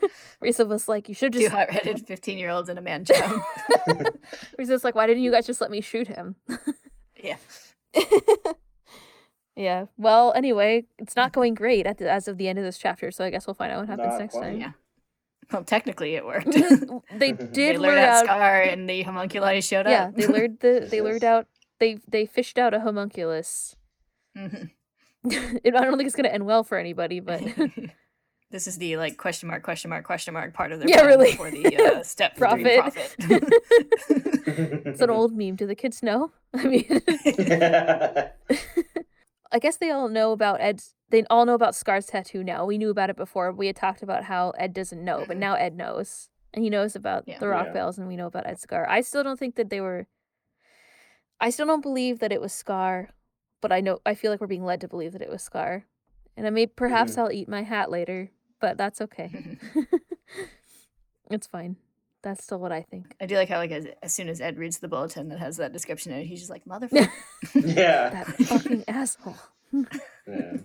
[0.40, 3.40] Riza was like, "You should just two just." hot-headed fifteen-year-olds and a man child.
[4.58, 6.36] Riza's like, "Why didn't you guys just let me shoot him?"
[7.22, 7.36] yeah.
[9.56, 9.86] yeah.
[9.96, 13.10] Well, anyway, it's not going great at the, as of the end of this chapter,
[13.10, 14.42] so I guess we'll find out what happens Not next quite.
[14.50, 14.60] time.
[14.60, 14.72] Yeah.
[15.54, 16.50] Well, technically, it worked.
[16.52, 16.62] they
[17.18, 18.24] They did they lure lured out out.
[18.24, 20.14] Scar, and the homunculi showed Yeah, up.
[20.16, 20.88] Yeah, they lured the.
[20.90, 21.46] They lured out.
[21.78, 23.76] They they fished out a homunculus.
[24.36, 24.70] Mhm.
[25.30, 27.42] I don't think it's gonna end well for anybody, but
[28.50, 31.32] this is the like question mark question mark question mark part of the Yeah, really.
[31.32, 32.78] for the uh, step Profit.
[32.80, 33.14] profit.
[34.86, 35.56] it's an old meme.
[35.56, 36.32] Do the kids know?
[36.54, 36.86] I mean,
[39.52, 40.94] I guess they all know about Ed's.
[41.12, 42.64] They all know about Scar's tattoo now.
[42.66, 43.52] We knew about it before.
[43.52, 45.40] We had talked about how Ed doesn't know, but Mhm.
[45.40, 47.38] now Ed knows, and he knows about Yeah.
[47.38, 47.72] the rock Yeah.
[47.74, 48.88] bells, and we know about Ed's scar.
[48.88, 50.06] I still don't think that they were.
[51.38, 53.10] I still don't believe that it was Scar,
[53.60, 55.84] but I know I feel like we're being led to believe that it was Scar,
[56.36, 57.18] and I may perhaps Mhm.
[57.18, 59.30] I'll eat my hat later, but that's okay.
[61.30, 61.76] it's fine.
[62.22, 63.16] That's still what I think.
[63.20, 65.56] I do like how like as, as soon as Ed reads the bulletin that has
[65.58, 67.10] that description in it, he's just like motherfucker.
[67.76, 68.10] yeah.
[68.10, 69.36] That fucking asshole.
[70.26, 70.56] yeah.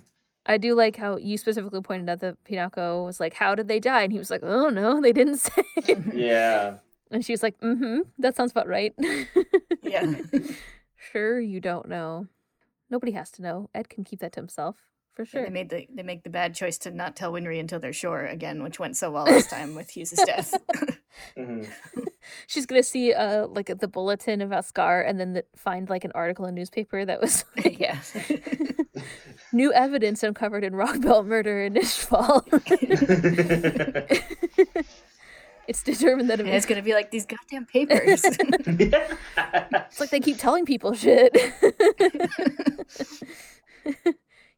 [0.48, 3.80] I do like how you specifically pointed out that Pinako was like, "How did they
[3.80, 5.64] die?" And he was like, "Oh no, they didn't say."
[6.14, 6.78] Yeah.
[7.12, 8.96] and she was like, "Mm-hmm, that sounds about right."
[9.84, 10.16] yeah.
[11.12, 12.28] sure, you don't know.
[12.90, 13.70] Nobody has to know.
[13.76, 14.78] Ed can keep that to himself
[15.18, 15.44] for Yeah, sure.
[15.46, 18.26] They made the they make the bad choice to not tell Winry until they're sure
[18.26, 20.54] again, which went so well last time with Hughes's death.
[21.36, 21.64] hmm
[22.48, 26.12] She's gonna see uh like the bulletin about Scar, and then the, find like an
[26.14, 27.98] article in newspaper that was like, yeah.
[29.52, 32.44] new evidence uncovered in Rockbell murder in Ishval.
[35.68, 38.24] it's determined that it it's gonna be like these goddamn papers.
[38.24, 41.36] It's like they keep telling people shit.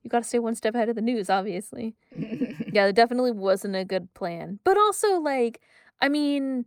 [0.04, 1.96] You got to stay one step ahead of the news, obviously.
[2.72, 4.60] Yeah, it definitely wasn't a good plan.
[4.64, 5.60] But also, like,
[6.02, 6.66] I mean,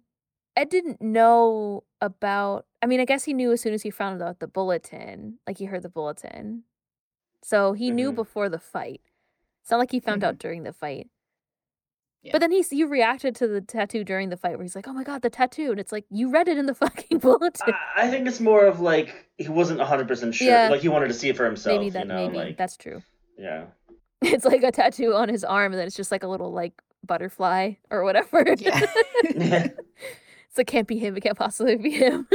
[0.56, 4.20] Ed didn't know about I mean, I guess he knew as soon as he found
[4.20, 6.64] out the bulletin, like he heard the bulletin.
[7.42, 8.16] So he knew Mhm.
[8.16, 9.00] before the fight.
[9.62, 10.26] It's not like he found Mhm.
[10.26, 11.08] out during the fight.
[12.22, 12.32] Yeah.
[12.32, 14.92] But then he's you reacted to the tattoo during the fight where he's like, "Oh
[14.92, 18.06] my god, the tattoo." And it's like, "You read it in the fucking bulletin." I,
[18.06, 20.48] I think it's more of like he wasn't 100% sure.
[20.48, 20.68] Yeah.
[20.68, 22.76] Like he wanted to see it for himself, maybe that you know, maybe like that's
[22.76, 23.02] true.
[23.42, 23.64] Yeah.
[24.22, 26.80] It's like a tattoo on his arm and then it's just like a little like
[27.04, 28.44] butterfly or whatever.
[28.56, 28.86] Yeah.
[29.34, 29.68] Yeah.
[30.48, 31.16] It's like can't be him.
[31.16, 32.28] It can't possibly be him.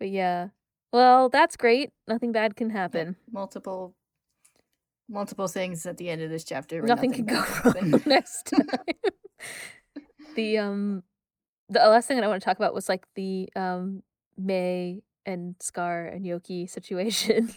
[0.00, 0.48] but yeah.
[0.92, 1.90] Well, that's great.
[2.08, 3.16] Nothing bad can happen.
[3.30, 3.94] multiple
[5.08, 6.80] multiple things at the end of this chapter.
[6.80, 8.66] where Nothing, can go bad wrong next time.
[10.36, 11.02] the um,
[11.68, 14.02] the last thing that I want to talk about was like the um
[14.38, 17.50] May and Scar and Yoki situation.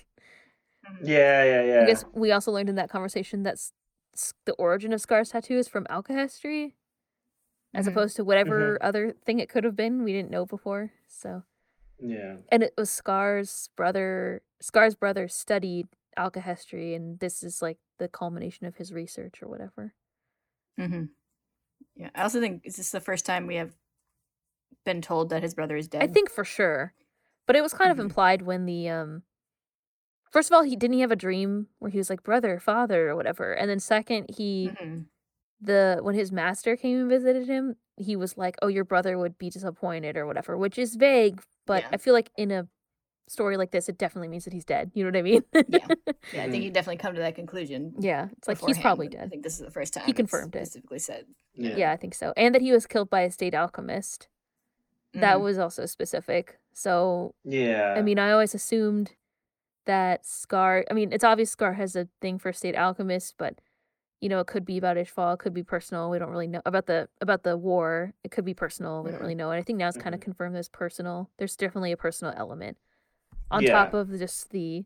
[1.02, 1.82] Yeah, yeah, yeah.
[1.82, 3.74] I guess we also learned in that conversation that s-
[4.16, 6.22] s- the origin of Scar's tattoo is from alchemy,
[7.74, 7.88] as Mhm.
[7.88, 10.04] opposed to whatever other thing it could have been.
[10.04, 10.92] We didn't know before.
[11.08, 11.44] So,
[12.00, 12.38] Yeah.
[12.50, 14.42] and it was Scar's brother.
[14.60, 19.94] Scar's brother studied alchemy, and this is like the culmination of his research or whatever.
[20.78, 21.06] hmm
[21.96, 23.76] Yeah, I also think is this the first time we have
[24.84, 26.02] been told that his brother is dead?
[26.04, 26.94] I think for sure,
[27.46, 28.02] but it was kind of Mhm.
[28.02, 29.24] implied when the um.
[30.32, 33.10] First of all, he didn't he have a dream where he was like brother, father,
[33.10, 35.06] or whatever, and then second, he Mhm.
[35.62, 39.38] the when his master came and visited him, he was like, "Oh, your brother would
[39.38, 41.90] be disappointed or whatever," which is vague, but Yeah.
[41.94, 42.68] I feel like in a
[43.28, 44.92] story like this, it definitely means that he's dead.
[44.94, 45.44] You know what I mean?
[45.68, 45.88] Yeah.
[46.34, 47.94] Yeah, I think he definitely come to that conclusion.
[48.00, 48.30] yeah.
[48.38, 49.24] It's like he's probably dead.
[49.26, 50.66] I think this is the first time He confirmed it.
[50.68, 51.76] Specifically said Yeah.
[51.76, 51.92] Yeah.
[51.92, 54.28] I think so, and that he was killed by a state alchemist.
[55.14, 55.42] That Mhm.
[55.42, 56.60] was also specific.
[56.74, 57.96] So Yeah.
[57.98, 59.16] I mean, I always assumed
[59.88, 60.86] that Scar.
[60.90, 63.60] I mean, it's obvious Scar has a thing for state alchemists, but
[64.22, 65.36] you know, it could be about Ishval.
[65.36, 66.10] It could be personal.
[66.10, 68.14] We don't really know about the about the war.
[68.24, 69.04] It could be personal.
[69.04, 69.52] We don't really know.
[69.52, 70.26] And I think now it's kind of Mhm.
[70.26, 71.30] confirmed as personal.
[71.38, 72.78] There's definitely a personal element
[73.52, 73.74] on Yeah.
[73.74, 74.86] top of just the,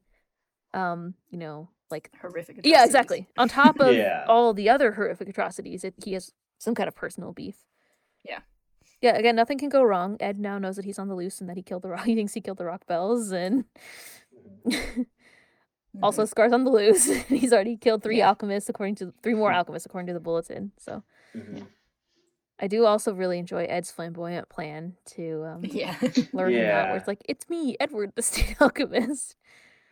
[0.73, 2.59] um, you know, like horrific.
[2.63, 3.27] yeah, exactly.
[3.37, 4.25] On top of Yeah.
[4.27, 7.65] all the other horrific atrocities, it, he has some kind of personal beef.
[8.23, 8.39] Yeah.
[9.01, 9.15] Yeah.
[9.15, 10.17] Again, nothing can go wrong.
[10.19, 12.03] Ed now knows that he's on the loose and that he killed the rock.
[12.05, 13.63] He thinks he killed the Rockbells and.
[16.01, 17.05] Also scars on the loose.
[17.27, 18.29] He's already killed three Yeah.
[18.29, 20.71] alchemists according to three more alchemists according to the bulletin.
[20.77, 21.03] So
[21.35, 21.67] Mhm.
[22.59, 25.95] I do also really enjoy Ed's flamboyant plan to um, yeah.
[26.31, 29.35] lure him out, where it's like, "It's me, Edward, the state alchemist."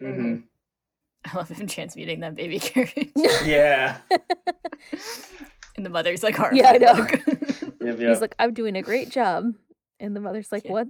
[0.02, 0.44] Mhm.
[1.26, 3.12] I love him transmuting that baby carriage.
[3.44, 3.98] Yeah.
[5.76, 6.94] and the mother's like Yeah, I know.
[6.94, 7.12] look.
[7.82, 9.54] Yep, He's like, "I'm doing a great job,"
[10.00, 10.72] and the mother's like, Yeah.
[10.72, 10.88] "What?"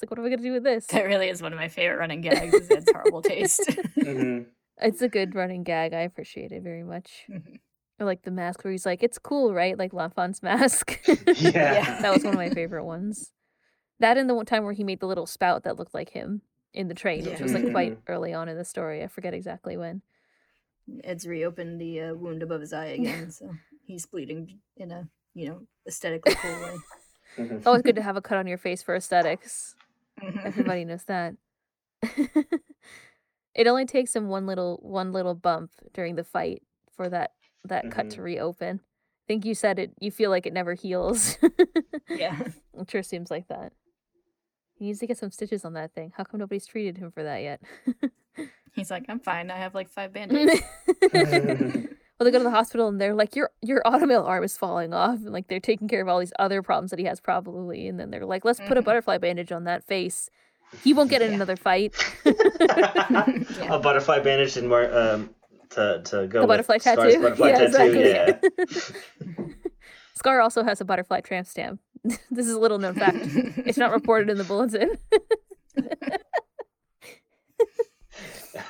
[0.00, 1.68] It's like, "What are we gonna do with this?" that really is one of my
[1.68, 2.54] favorite running gags.
[2.54, 3.60] Is Ed's horrible taste.
[3.98, 4.46] Mhm.
[4.82, 5.92] It's a good running gag.
[5.92, 7.24] I appreciate it very much.
[7.28, 7.60] Mhm.
[7.98, 10.98] Or like the mask where he's like, "It's cool, right?" Like Lanfan's mask.
[11.06, 12.00] Yeah.
[12.00, 13.32] that was one of my favorite ones.
[13.98, 16.40] That and the one time where he made the little spout that looked like him
[16.72, 19.02] in the train, which was like quite early on in the story.
[19.02, 20.00] I forget exactly when.
[21.04, 23.50] Ed's reopened the uh, wound above his eye again, so
[23.84, 26.76] he's bleeding in a you know aesthetically cool way.
[27.36, 29.74] It's always good to have a cut on your face for aesthetics.
[30.22, 30.44] Mhm.
[30.44, 31.34] Everybody knows that.
[33.54, 36.62] it only takes him one little one little bump during the fight
[36.94, 37.32] for that
[37.64, 38.80] that cut to reopen.
[38.82, 39.92] I think you said it.
[40.00, 41.36] You feel like it never heals.
[42.08, 42.40] yeah.
[42.78, 43.72] it sure seems like that.
[44.74, 46.12] He needs to get some stitches on that thing.
[46.16, 47.60] How come nobody's treated him for that yet?
[48.74, 49.50] He's like, I'm fine.
[49.50, 50.62] I have like five band-aids.
[52.20, 54.92] Well, they go to the hospital and they're like, "Your your automail arm is falling
[54.92, 57.88] off," and like they're taking care of all these other problems that he has probably.
[57.88, 58.84] And then they're like, "Let's put a Mhm.
[58.84, 60.28] butterfly bandage on that face.
[60.84, 61.36] He won't get in Yeah.
[61.36, 61.94] another fight."
[62.24, 63.74] Yeah.
[63.74, 65.30] A butterfly bandage and more um
[65.70, 67.22] to to go the with butterfly Scar's tattoo.
[67.22, 68.00] Butterfly yeah, tattoo.
[68.00, 68.96] exactly.
[70.14, 71.80] Scar also has a butterfly tramp stamp.
[72.30, 73.16] this is a little known fact.
[73.66, 74.98] It's not reported in the bulletin.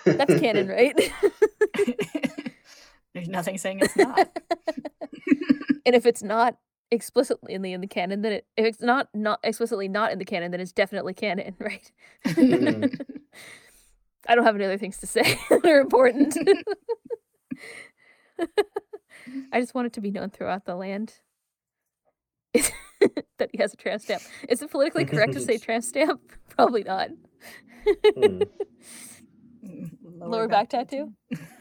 [0.04, 1.12] That's canon, right?
[3.14, 4.18] There's nothing saying it's not.
[5.86, 6.56] and if it's not
[6.92, 10.18] explicitly in the in the canon, then it if it's not not explicitly not in
[10.18, 11.90] the canon, then it's definitely canon, right?
[12.26, 13.00] Mhm.
[14.28, 16.36] I don't have any other things to say that are important.
[19.52, 21.14] I just want it to be known throughout the land
[22.52, 24.22] that he has a tramp stamp.
[24.48, 26.20] Is it politically correct to say tramp stamp?
[26.50, 27.08] Probably not.
[28.16, 28.42] Hmm.
[30.20, 31.12] Lower, back, tattoo.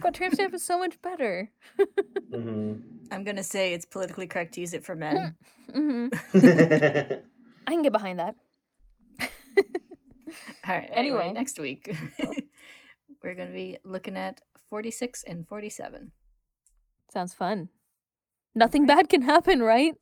[0.01, 1.51] But tramp stamp is so much better.
[2.31, 2.81] Mhm.
[3.11, 5.35] I'm gonna say it's politically correct to use it for men.
[5.73, 6.13] hmm Mhm.
[7.67, 8.35] I can get behind that.
[9.19, 10.89] All right.
[10.93, 11.31] Anyway, Anyway.
[11.33, 11.89] next week
[13.23, 16.11] we're gonna be looking at 46 and 47.
[17.11, 17.69] Sounds fun.
[18.53, 19.95] Nothing bad can happen, right?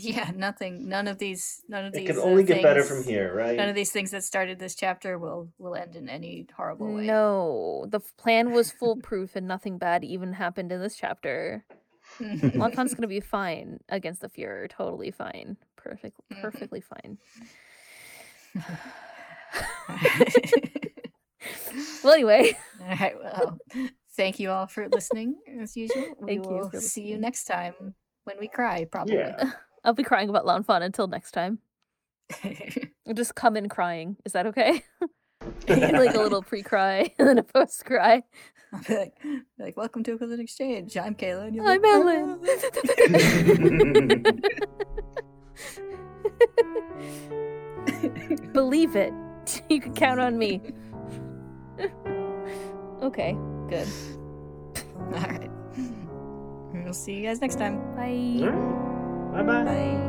[0.00, 0.88] Yeah, nothing.
[0.88, 1.62] None of these.
[1.68, 2.02] None of these.
[2.02, 2.16] It these.
[2.16, 3.56] can uh, only get better from here, right?
[3.56, 7.06] None of these things that started this chapter will will end in any horrible way.
[7.06, 11.64] No, the plan was foolproof and nothing bad even happened in this chapter.
[12.20, 14.68] Lanfan's gonna be fine against the Fuhrer.
[14.70, 15.56] Totally fine.
[15.76, 16.20] Perfect.
[16.40, 17.18] Perfectly fine.
[22.02, 23.14] Well, anyway, all right.
[23.22, 23.58] Well,
[24.16, 25.36] thank you all for listening.
[25.60, 27.94] As usual, We thank will for see you next time
[28.24, 28.84] when we cry.
[28.84, 29.16] Probably.
[29.16, 29.52] Yeah.
[29.84, 31.58] I'll be crying about Lanfan until next time.
[32.44, 34.16] I'll just come in crying.
[34.24, 34.82] Is that okay?
[35.68, 38.22] like a little pre-cry and then a post-cry.
[38.72, 40.96] I'll be like, be like, welcome to Equivalent Exchange.
[40.96, 41.46] I'm Kayla.
[41.46, 42.40] And you'll I'm be, Ellen.
[48.52, 49.12] Believe it.
[49.70, 50.60] You can count on me.
[53.02, 53.32] okay,
[53.68, 53.88] good.
[55.14, 55.50] all right.
[56.74, 57.78] We'll see you guys next time.
[57.96, 58.96] Bye.
[59.32, 60.08] Bye bye.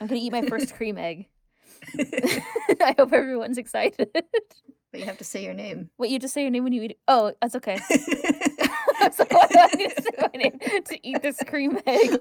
[0.00, 1.28] I'm gonna eat my first cream egg.
[1.96, 4.10] I hope everyone's excited.
[4.12, 5.90] But you have to say your name.
[5.96, 6.98] Wait, you just say your name when you eat it?
[7.06, 7.76] Oh, that's okay.
[7.78, 12.18] so I need to say my name to eat this cream egg?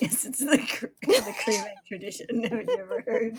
[0.00, 2.44] Yes, it's the, cr- the cream egg tradition.
[2.44, 3.38] Have you ever heard?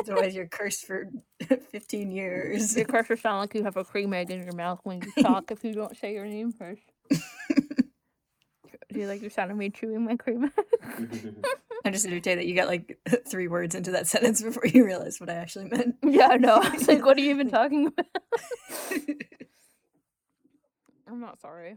[0.00, 1.10] Otherwise, you're cursed for
[1.70, 2.76] 15 years.
[2.76, 5.50] Your cursor sound like you have a cream egg in your mouth when you talk
[5.50, 6.82] if you don't say your name first.
[8.92, 10.52] Do you like the sound of me chewing my cream egg?
[11.84, 12.98] I'm just entertained that you got like
[13.28, 15.96] three words into that sentence before you realized what I actually meant.
[16.02, 16.58] yeah, I know.
[16.62, 18.06] I was like, what are you even talking about?
[21.08, 21.76] I'm not sorry.